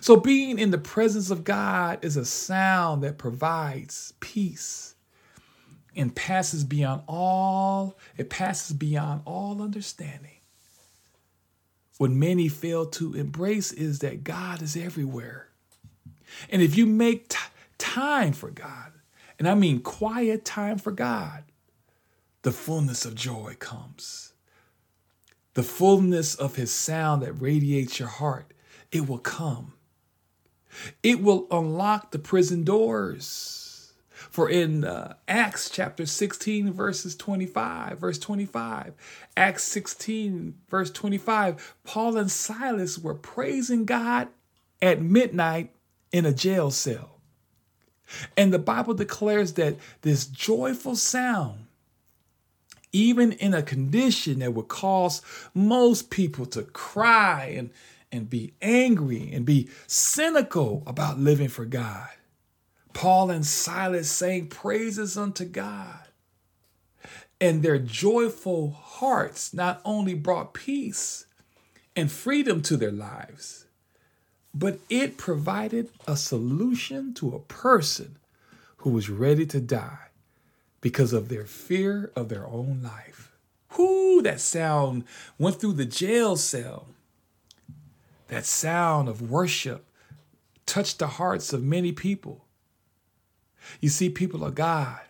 So, 0.00 0.16
being 0.16 0.58
in 0.58 0.70
the 0.70 0.78
presence 0.78 1.30
of 1.30 1.44
God 1.44 1.98
is 2.02 2.16
a 2.16 2.24
sound 2.24 3.02
that 3.02 3.18
provides 3.18 4.14
peace 4.20 4.87
and 5.96 6.14
passes 6.14 6.64
beyond 6.64 7.02
all, 7.08 7.98
it 8.16 8.30
passes 8.30 8.76
beyond 8.76 9.22
all 9.24 9.62
understanding. 9.62 10.38
What 11.98 12.10
many 12.10 12.48
fail 12.48 12.86
to 12.86 13.14
embrace 13.14 13.72
is 13.72 13.98
that 14.00 14.22
God 14.22 14.62
is 14.62 14.76
everywhere. 14.76 15.48
And 16.48 16.62
if 16.62 16.76
you 16.76 16.86
make 16.86 17.28
t- 17.28 17.38
time 17.78 18.32
for 18.32 18.50
God, 18.50 18.92
and 19.38 19.48
I 19.48 19.54
mean 19.54 19.80
quiet 19.80 20.44
time 20.44 20.78
for 20.78 20.92
God, 20.92 21.44
the 22.42 22.52
fullness 22.52 23.04
of 23.04 23.14
joy 23.14 23.56
comes. 23.58 24.32
The 25.54 25.62
fullness 25.64 26.36
of 26.36 26.54
his 26.54 26.72
sound 26.72 27.22
that 27.22 27.32
radiates 27.32 27.98
your 27.98 28.08
heart, 28.08 28.52
it 28.92 29.08
will 29.08 29.18
come. 29.18 29.72
It 31.02 31.20
will 31.20 31.48
unlock 31.50 32.12
the 32.12 32.18
prison 32.20 32.62
doors 32.62 33.57
for 34.38 34.48
in 34.48 34.84
uh, 34.84 35.14
Acts 35.26 35.68
chapter 35.68 36.06
16, 36.06 36.72
verses 36.72 37.16
25, 37.16 37.98
verse 37.98 38.20
25, 38.20 38.94
Acts 39.36 39.64
16, 39.64 40.54
verse 40.68 40.92
25, 40.92 41.74
Paul 41.82 42.16
and 42.16 42.30
Silas 42.30 43.00
were 43.00 43.16
praising 43.16 43.84
God 43.84 44.28
at 44.80 45.02
midnight 45.02 45.74
in 46.12 46.24
a 46.24 46.32
jail 46.32 46.70
cell. 46.70 47.18
And 48.36 48.52
the 48.52 48.60
Bible 48.60 48.94
declares 48.94 49.54
that 49.54 49.74
this 50.02 50.24
joyful 50.24 50.94
sound 50.94 51.66
even 52.92 53.32
in 53.32 53.54
a 53.54 53.62
condition 53.64 54.38
that 54.38 54.54
would 54.54 54.68
cause 54.68 55.20
most 55.52 56.10
people 56.10 56.46
to 56.46 56.62
cry 56.62 57.54
and, 57.56 57.70
and 58.12 58.30
be 58.30 58.52
angry 58.62 59.32
and 59.32 59.44
be 59.44 59.68
cynical 59.88 60.84
about 60.86 61.18
living 61.18 61.48
for 61.48 61.64
God. 61.64 62.08
Paul 62.92 63.30
and 63.30 63.46
Silas 63.46 64.10
sang 64.10 64.48
praises 64.48 65.16
unto 65.16 65.44
God. 65.44 66.00
And 67.40 67.62
their 67.62 67.78
joyful 67.78 68.70
hearts 68.70 69.54
not 69.54 69.80
only 69.84 70.14
brought 70.14 70.54
peace 70.54 71.26
and 71.94 72.10
freedom 72.10 72.62
to 72.62 72.76
their 72.76 72.90
lives, 72.90 73.66
but 74.52 74.80
it 74.90 75.16
provided 75.16 75.90
a 76.06 76.16
solution 76.16 77.14
to 77.14 77.34
a 77.34 77.40
person 77.40 78.16
who 78.78 78.90
was 78.90 79.08
ready 79.08 79.46
to 79.46 79.60
die 79.60 80.08
because 80.80 81.12
of 81.12 81.28
their 81.28 81.44
fear 81.44 82.10
of 82.16 82.28
their 82.28 82.46
own 82.46 82.80
life. 82.82 83.36
Whoo, 83.76 84.22
that 84.22 84.40
sound 84.40 85.04
went 85.38 85.60
through 85.60 85.74
the 85.74 85.84
jail 85.84 86.36
cell. 86.36 86.88
That 88.28 88.46
sound 88.46 89.08
of 89.08 89.30
worship 89.30 89.84
touched 90.66 90.98
the 90.98 91.06
hearts 91.06 91.52
of 91.52 91.62
many 91.62 91.92
people. 91.92 92.44
You 93.80 93.88
see, 93.88 94.10
people 94.10 94.44
of 94.44 94.54
God, 94.54 95.00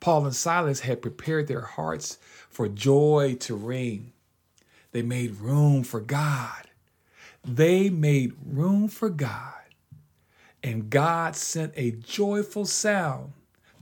Paul 0.00 0.24
and 0.24 0.34
Silas 0.34 0.80
had 0.80 1.02
prepared 1.02 1.46
their 1.46 1.60
hearts 1.60 2.18
for 2.48 2.68
joy 2.68 3.36
to 3.40 3.54
ring. 3.54 4.12
They 4.92 5.02
made 5.02 5.36
room 5.36 5.82
for 5.84 6.00
God. 6.00 6.68
They 7.44 7.90
made 7.90 8.34
room 8.44 8.88
for 8.88 9.08
God. 9.08 9.54
And 10.62 10.90
God 10.90 11.36
sent 11.36 11.72
a 11.76 11.92
joyful 11.92 12.66
sound 12.66 13.32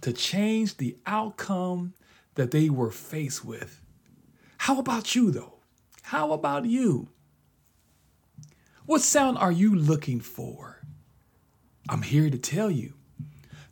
to 0.01 0.12
change 0.12 0.77
the 0.77 0.96
outcome 1.07 1.94
that 2.35 2.51
they 2.51 2.70
were 2.70 2.90
faced 2.90 3.44
with. 3.44 3.83
How 4.59 4.79
about 4.79 5.14
you, 5.14 5.31
though? 5.31 5.55
How 6.03 6.33
about 6.33 6.66
you? 6.66 7.09
What 8.87 9.03
sound 9.03 9.38
are 9.38 9.53
you 9.53 9.74
looking 9.74 10.20
for? 10.20 10.83
I'm 11.88 12.03
here 12.03 12.31
to 12.31 12.38
tell 12.38 12.70
you 12.70 12.94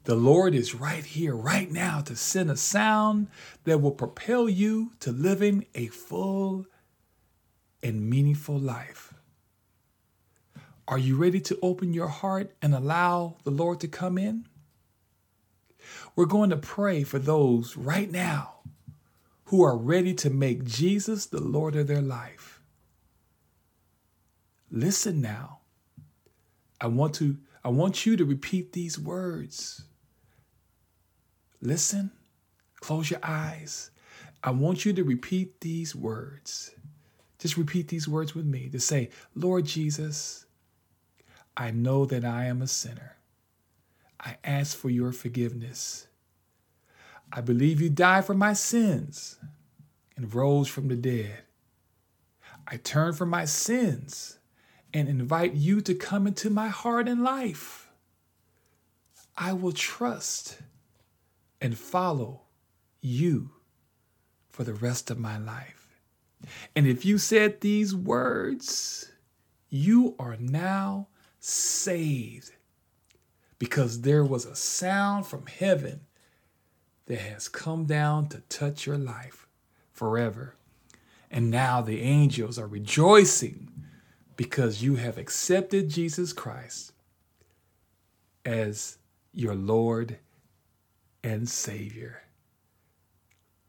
the 0.07 0.14
Lord 0.14 0.55
is 0.55 0.73
right 0.73 1.05
here, 1.05 1.35
right 1.35 1.69
now, 1.69 2.01
to 2.03 2.14
send 2.14 2.49
a 2.49 2.57
sound 2.57 3.27
that 3.64 3.81
will 3.81 3.90
propel 3.90 4.49
you 4.49 4.92
to 5.01 5.11
living 5.11 5.66
a 5.75 5.88
full 5.88 6.66
and 7.83 8.09
meaningful 8.09 8.57
life. 8.57 9.14
Are 10.87 10.97
you 10.97 11.16
ready 11.16 11.40
to 11.40 11.59
open 11.61 11.92
your 11.92 12.07
heart 12.07 12.55
and 12.62 12.73
allow 12.73 13.38
the 13.42 13.51
Lord 13.51 13.81
to 13.81 13.88
come 13.88 14.16
in? 14.16 14.47
We're 16.14 16.27
going 16.27 16.51
to 16.51 16.57
pray 16.57 17.03
for 17.03 17.19
those 17.19 17.77
right 17.77 18.11
now 18.11 18.61
who 19.47 19.64
are 19.64 19.77
ready 19.77 20.14
to 20.14 20.31
make 20.31 20.64
Jesus 20.64 21.27
the 21.27 21.42
Lord 21.42 21.75
of 21.75 21.88
their 21.88 22.01
life. 22.01 22.62
Listen 24.71 25.21
now. 25.21 25.59
I 26.81 26.87
want 26.87 27.14
to 27.16 27.38
I 27.64 27.71
want 27.71 28.07
you 28.07 28.16
to 28.16 28.25
repeat 28.25 28.73
these 28.73 28.97
words. 28.97 29.83
Listen, 31.61 32.11
close 32.81 33.11
your 33.11 33.21
eyes. 33.23 33.90
I 34.42 34.51
want 34.51 34.85
you 34.85 34.92
to 34.92 35.05
repeat 35.05 35.61
these 35.61 35.95
words. 35.95 36.73
Just 37.38 37.57
repeat 37.57 37.88
these 37.88 38.09
words 38.09 38.35
with 38.35 38.47
me 38.47 38.69
to 38.71 38.81
say, 38.81 39.11
Lord 39.35 39.64
Jesus, 39.64 40.47
I 41.57 41.71
know 41.71 42.05
that 42.07 42.25
I 42.25 42.47
am 42.47 42.62
a 42.62 42.66
sinner. 42.66 43.16
I 44.21 44.37
ask 44.45 44.77
for 44.77 44.90
your 44.90 45.12
forgiveness. 45.12 46.07
I 47.33 47.40
believe 47.40 47.81
you 47.81 47.90
died 47.90 48.25
for 48.25 48.35
my 48.35 48.53
sins 48.53 49.38
and 50.16 50.33
rose 50.35 50.69
from 50.69 50.88
the 50.88 50.97
dead. 50.97 51.42
I 52.66 52.77
turn 52.77 53.12
from 53.12 53.29
my 53.29 53.45
sins 53.45 54.38
and 54.92 55.09
invite 55.09 55.55
you 55.55 55.81
to 55.83 55.95
come 55.95 56.27
into 56.27 56.51
my 56.51 56.69
heart 56.69 57.09
and 57.09 57.23
life. 57.23 57.88
I 59.37 59.53
will 59.53 59.73
trust 59.73 60.59
and 61.61 61.79
follow 61.79 62.42
you 63.01 63.51
for 64.51 64.64
the 64.64 64.75
rest 64.75 65.11
of 65.11 65.19
my 65.19 65.38
life. 65.38 65.99
And 66.75 66.87
if 66.87 67.05
you 67.05 67.19
said 67.19 67.61
these 67.61 67.95
words, 67.95 69.11
you 69.69 70.14
are 70.19 70.37
now 70.38 71.09
saved 71.40 72.53
because 73.59 74.03
there 74.03 74.25
was 74.25 74.45
a 74.45 74.57
sound 74.57 75.27
from 75.27 75.47
heaven 75.47 76.01
that 77.07 77.21
has 77.21 77.49
come 77.49 77.85
down 77.85 78.29
to 78.29 78.40
touch 78.49 78.87
your 78.87 78.99
life 78.99 79.47
forever. 79.92 80.57
And 81.31 81.51
now 81.51 81.81
the 81.81 82.03
angels 82.03 82.59
are 82.59 82.66
rejoicing 82.66 83.71
because 84.37 84.83
you 84.83 84.97
have 84.97 85.19
accepted 85.19 85.88
Jesus 85.88 86.33
Christ 86.33 86.92
as 88.45 88.99
your 89.33 89.55
Lord 89.55 90.19
and 91.22 91.48
Savior. 91.48 92.22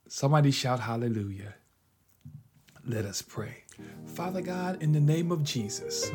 Somebody 0.07 0.51
shout 0.51 0.79
hallelujah. 0.79 1.55
Let 2.85 3.05
us 3.05 3.21
pray. 3.21 3.63
Father 4.05 4.41
God, 4.41 4.81
in 4.81 4.93
the 4.93 5.01
name 5.01 5.31
of 5.31 5.43
Jesus, 5.43 6.09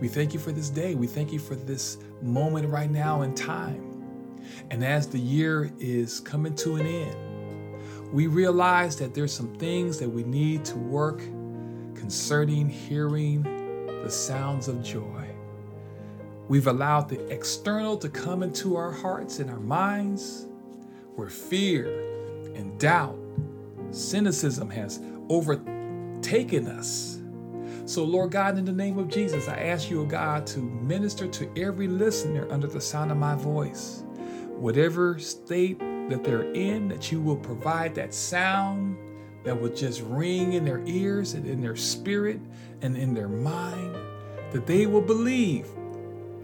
we 0.00 0.08
thank 0.08 0.32
you 0.32 0.40
for 0.40 0.52
this 0.52 0.70
day. 0.70 0.94
We 0.94 1.06
thank 1.06 1.32
you 1.32 1.38
for 1.38 1.54
this 1.54 1.98
moment 2.22 2.68
right 2.68 2.90
now 2.90 3.22
in 3.22 3.34
time. 3.34 3.92
And 4.70 4.84
as 4.84 5.06
the 5.06 5.18
year 5.18 5.70
is 5.78 6.20
coming 6.20 6.54
to 6.56 6.76
an 6.76 6.86
end, 6.86 8.12
we 8.12 8.26
realize 8.26 8.96
that 8.96 9.14
there's 9.14 9.32
some 9.32 9.54
things 9.56 9.98
that 9.98 10.08
we 10.08 10.22
need 10.22 10.64
to 10.66 10.76
work 10.76 11.18
concerning 11.94 12.68
hearing 12.68 13.42
the 14.02 14.10
sounds 14.10 14.68
of 14.68 14.82
joy. 14.82 15.28
We've 16.48 16.68
allowed 16.68 17.08
the 17.08 17.26
external 17.32 17.96
to 17.98 18.08
come 18.08 18.42
into 18.42 18.76
our 18.76 18.92
hearts 18.92 19.40
and 19.40 19.50
our 19.50 19.60
minds 19.60 20.46
where 21.16 21.28
fear 21.28 21.86
and 22.54 22.78
doubt, 22.78 23.18
cynicism 23.90 24.70
has 24.70 25.00
overtaken 25.28 26.68
us. 26.68 27.18
So, 27.86 28.04
Lord 28.04 28.32
God, 28.32 28.58
in 28.58 28.64
the 28.64 28.72
name 28.72 28.98
of 28.98 29.08
Jesus, 29.08 29.48
I 29.48 29.56
ask 29.56 29.90
you, 29.90 30.02
O 30.02 30.04
God, 30.04 30.46
to 30.48 30.60
minister 30.60 31.26
to 31.28 31.50
every 31.56 31.88
listener 31.88 32.46
under 32.50 32.66
the 32.66 32.80
sound 32.80 33.10
of 33.10 33.16
my 33.16 33.34
voice. 33.34 34.04
Whatever 34.56 35.18
state 35.18 35.78
that 35.78 36.22
they're 36.22 36.52
in, 36.52 36.88
that 36.88 37.10
you 37.10 37.20
will 37.20 37.36
provide 37.36 37.94
that 37.94 38.12
sound 38.12 38.96
that 39.44 39.60
will 39.60 39.72
just 39.72 40.02
ring 40.02 40.54
in 40.54 40.64
their 40.64 40.82
ears 40.86 41.34
and 41.34 41.46
in 41.46 41.60
their 41.60 41.76
spirit 41.76 42.40
and 42.82 42.96
in 42.96 43.14
their 43.14 43.28
mind, 43.28 43.94
that 44.50 44.66
they 44.66 44.86
will 44.86 45.00
believe 45.00 45.68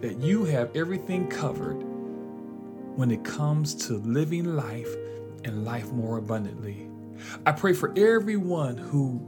that 0.01 0.19
you 0.19 0.45
have 0.45 0.75
everything 0.77 1.27
covered 1.27 1.85
when 2.97 3.11
it 3.11 3.25
comes 3.25 3.75
to 3.75 3.95
living 3.95 4.57
life 4.57 4.95
and 5.45 5.65
life 5.65 5.91
more 5.93 6.19
abundantly. 6.19 6.89
I 7.47 7.53
pray 7.53 7.73
for 7.73 7.93
everyone 7.97 8.77
who 8.77 9.21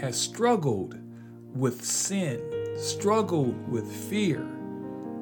has 0.00 0.20
struggled 0.20 0.98
with 1.54 1.84
sin, 1.84 2.40
struggled 2.76 3.68
with 3.68 3.90
fear, 3.90 4.46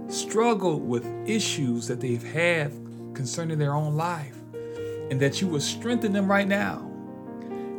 struggled 0.09 0.87
with 0.87 1.07
issues 1.27 1.87
that 1.89 2.01
they've 2.01 2.23
had 2.23 2.73
concerning 3.15 3.59
their 3.59 3.75
own 3.75 3.97
life, 3.97 4.37
and 5.11 5.21
that 5.21 5.41
you 5.41 5.49
will 5.49 5.61
strengthen 5.61 6.13
them 6.13 6.31
right 6.31 6.49
now. 6.49 6.87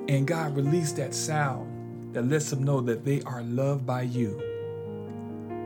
And 0.08 0.26
God, 0.28 0.56
release 0.56 0.92
that 0.94 1.14
sound 1.14 2.14
that 2.14 2.28
lets 2.28 2.50
them 2.50 2.64
know 2.64 2.82
that 2.82 3.06
they 3.06 3.22
are 3.22 3.44
loved 3.44 3.86
by 3.86 4.02
you. 4.02 4.42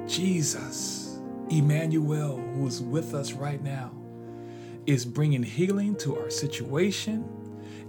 Jesus, 0.08 1.20
Emmanuel, 1.50 2.38
who 2.38 2.68
is 2.68 2.82
with 2.82 3.16
us 3.16 3.32
right 3.32 3.64
now 3.64 3.95
is 4.86 5.06
bringing 5.06 5.44
healing 5.44 5.96
to 5.98 6.18
our 6.18 6.30
situation. 6.30 7.28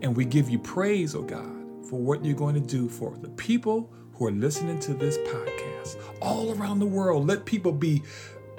And 0.02 0.16
we 0.16 0.24
give 0.24 0.48
you 0.48 0.58
praise, 0.58 1.14
oh 1.14 1.22
God, 1.22 1.86
for 1.88 2.00
what 2.00 2.24
you're 2.24 2.36
going 2.36 2.54
to 2.54 2.60
do 2.60 2.88
for 2.88 3.16
the 3.16 3.30
people 3.30 3.92
who 4.14 4.26
are 4.26 4.32
listening 4.32 4.78
to 4.80 4.94
this 4.94 5.18
podcast 5.18 5.96
all 6.20 6.52
around 6.58 6.78
the 6.78 6.86
world. 6.86 7.26
Let 7.26 7.44
people 7.44 7.72
be 7.72 8.02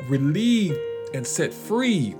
relieved 0.08 0.80
and 1.14 1.26
set 1.26 1.54
free 1.54 2.16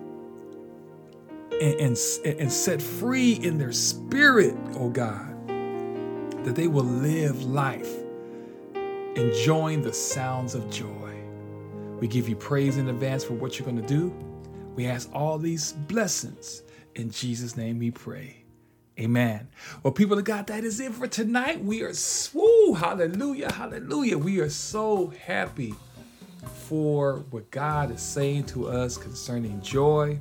and, 1.62 1.74
and, 1.80 1.98
and 2.26 2.52
set 2.52 2.82
free 2.82 3.34
in 3.34 3.58
their 3.58 3.72
spirit, 3.72 4.56
oh 4.76 4.90
God, 4.90 5.48
that 6.44 6.56
they 6.56 6.68
will 6.68 6.86
live 6.86 7.44
life 7.44 7.92
enjoying 9.16 9.82
the 9.82 9.94
sounds 9.94 10.54
of 10.54 10.70
joy. 10.70 11.14
We 12.00 12.08
give 12.08 12.30
you 12.30 12.36
praise 12.36 12.78
in 12.78 12.90
advance 12.90 13.24
for 13.24 13.34
what 13.34 13.58
you're 13.58 13.66
going 13.66 13.82
to 13.82 13.88
do. 13.88 14.14
We 14.78 14.86
ask 14.86 15.10
all 15.12 15.40
these 15.40 15.72
blessings. 15.72 16.62
In 16.94 17.10
Jesus' 17.10 17.58
name 17.58 17.80
we 17.80 17.90
pray. 17.90 18.44
Amen. 19.00 19.50
Well, 19.82 19.92
people 19.92 20.20
of 20.20 20.24
God, 20.24 20.46
that 20.48 20.64
is 20.64 20.80
it 20.80 20.94
for 20.94 21.08
tonight. 21.08 21.64
We 21.64 21.82
are, 21.82 21.94
woo, 22.32 22.74
hallelujah, 22.76 23.52
hallelujah. 23.52 24.20
We 24.20 24.40
are 24.40 24.52
so 24.52 25.12
happy 25.26 25.74
for 26.68 27.26
what 27.32 27.50
God 27.50 27.90
is 27.90 28.02
saying 28.02 28.46
to 28.46 28.68
us 28.68 28.98
concerning 28.98 29.60
joy. 29.62 30.20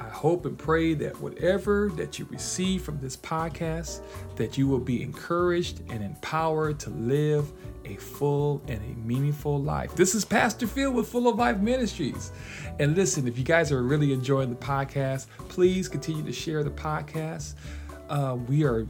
I 0.00 0.08
hope 0.08 0.46
and 0.46 0.58
pray 0.58 0.94
that 0.94 1.20
whatever 1.20 1.92
that 1.94 2.18
you 2.18 2.26
receive 2.28 2.82
from 2.82 2.98
this 2.98 3.16
podcast, 3.16 4.00
that 4.34 4.58
you 4.58 4.66
will 4.66 4.80
be 4.80 5.00
encouraged 5.00 5.82
and 5.90 6.02
empowered 6.02 6.80
to 6.80 6.90
live 6.90 7.52
a 7.90 7.96
full 7.96 8.62
and 8.68 8.80
a 8.80 9.06
meaningful 9.06 9.60
life. 9.60 9.94
This 9.96 10.14
is 10.14 10.24
Pastor 10.24 10.66
Phil 10.66 10.92
with 10.92 11.08
Full 11.08 11.26
of 11.26 11.36
Life 11.36 11.58
Ministries. 11.58 12.30
And 12.78 12.94
listen, 12.94 13.26
if 13.26 13.36
you 13.36 13.44
guys 13.44 13.72
are 13.72 13.82
really 13.82 14.12
enjoying 14.12 14.48
the 14.50 14.56
podcast, 14.56 15.26
please 15.48 15.88
continue 15.88 16.22
to 16.22 16.32
share 16.32 16.62
the 16.62 16.70
podcast. 16.70 17.54
Uh, 18.08 18.36
we 18.48 18.64
are 18.64 18.86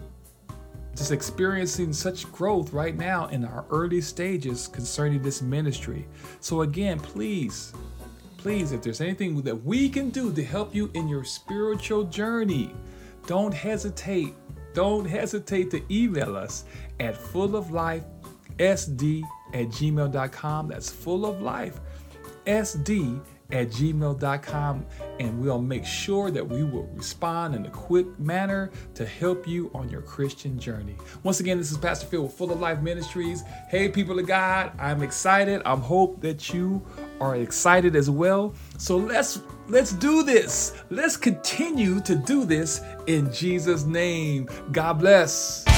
just 0.94 1.12
experiencing 1.12 1.94
such 1.94 2.30
growth 2.30 2.74
right 2.74 2.96
now 2.96 3.26
in 3.28 3.44
our 3.44 3.64
early 3.70 4.02
stages 4.02 4.68
concerning 4.68 5.22
this 5.22 5.40
ministry. 5.40 6.06
So, 6.40 6.62
again, 6.62 7.00
please 7.00 7.72
please, 8.36 8.72
if 8.72 8.80
there's 8.82 9.02
anything 9.02 9.42
that 9.42 9.64
we 9.64 9.86
can 9.86 10.08
do 10.08 10.32
to 10.32 10.42
help 10.42 10.74
you 10.74 10.90
in 10.94 11.06
your 11.08 11.24
spiritual 11.24 12.04
journey, 12.04 12.74
don't 13.26 13.52
hesitate. 13.52 14.34
Don't 14.72 15.04
hesitate 15.04 15.70
to 15.72 15.82
email 15.90 16.36
us 16.36 16.64
at 17.00 17.16
fulloflifesd 18.60 19.22
at 19.52 19.66
gmail.com. 19.68 20.68
That's 20.68 20.90
full 20.90 21.26
of 21.26 21.40
life 21.40 21.80
sd 22.46 23.20
at 23.52 23.68
gmail.com 23.68 24.86
and 25.18 25.40
we'll 25.40 25.60
make 25.60 25.84
sure 25.84 26.30
that 26.30 26.46
we 26.46 26.62
will 26.62 26.88
respond 26.94 27.54
in 27.56 27.66
a 27.66 27.70
quick 27.70 28.06
manner 28.20 28.70
to 28.94 29.04
help 29.04 29.46
you 29.46 29.70
on 29.74 29.88
your 29.88 30.02
Christian 30.02 30.56
journey. 30.56 30.94
Once 31.24 31.40
again, 31.40 31.58
this 31.58 31.72
is 31.72 31.78
Pastor 31.78 32.06
Phil 32.06 32.22
with 32.22 32.32
Full 32.32 32.52
of 32.52 32.60
Life 32.60 32.80
Ministries. 32.80 33.42
Hey, 33.68 33.88
people 33.88 34.20
of 34.20 34.28
God, 34.28 34.72
I'm 34.78 35.02
excited. 35.02 35.62
I 35.64 35.74
hope 35.74 36.20
that 36.20 36.54
you 36.54 36.80
are 37.20 37.34
excited 37.34 37.96
as 37.96 38.08
well. 38.08 38.54
So 38.78 38.96
let's 38.96 39.40
let's 39.66 39.92
do 39.94 40.22
this. 40.22 40.74
Let's 40.90 41.16
continue 41.16 42.00
to 42.02 42.14
do 42.14 42.44
this 42.44 42.80
in 43.08 43.32
Jesus' 43.32 43.84
name. 43.84 44.48
God 44.70 45.00
bless. 45.00 45.69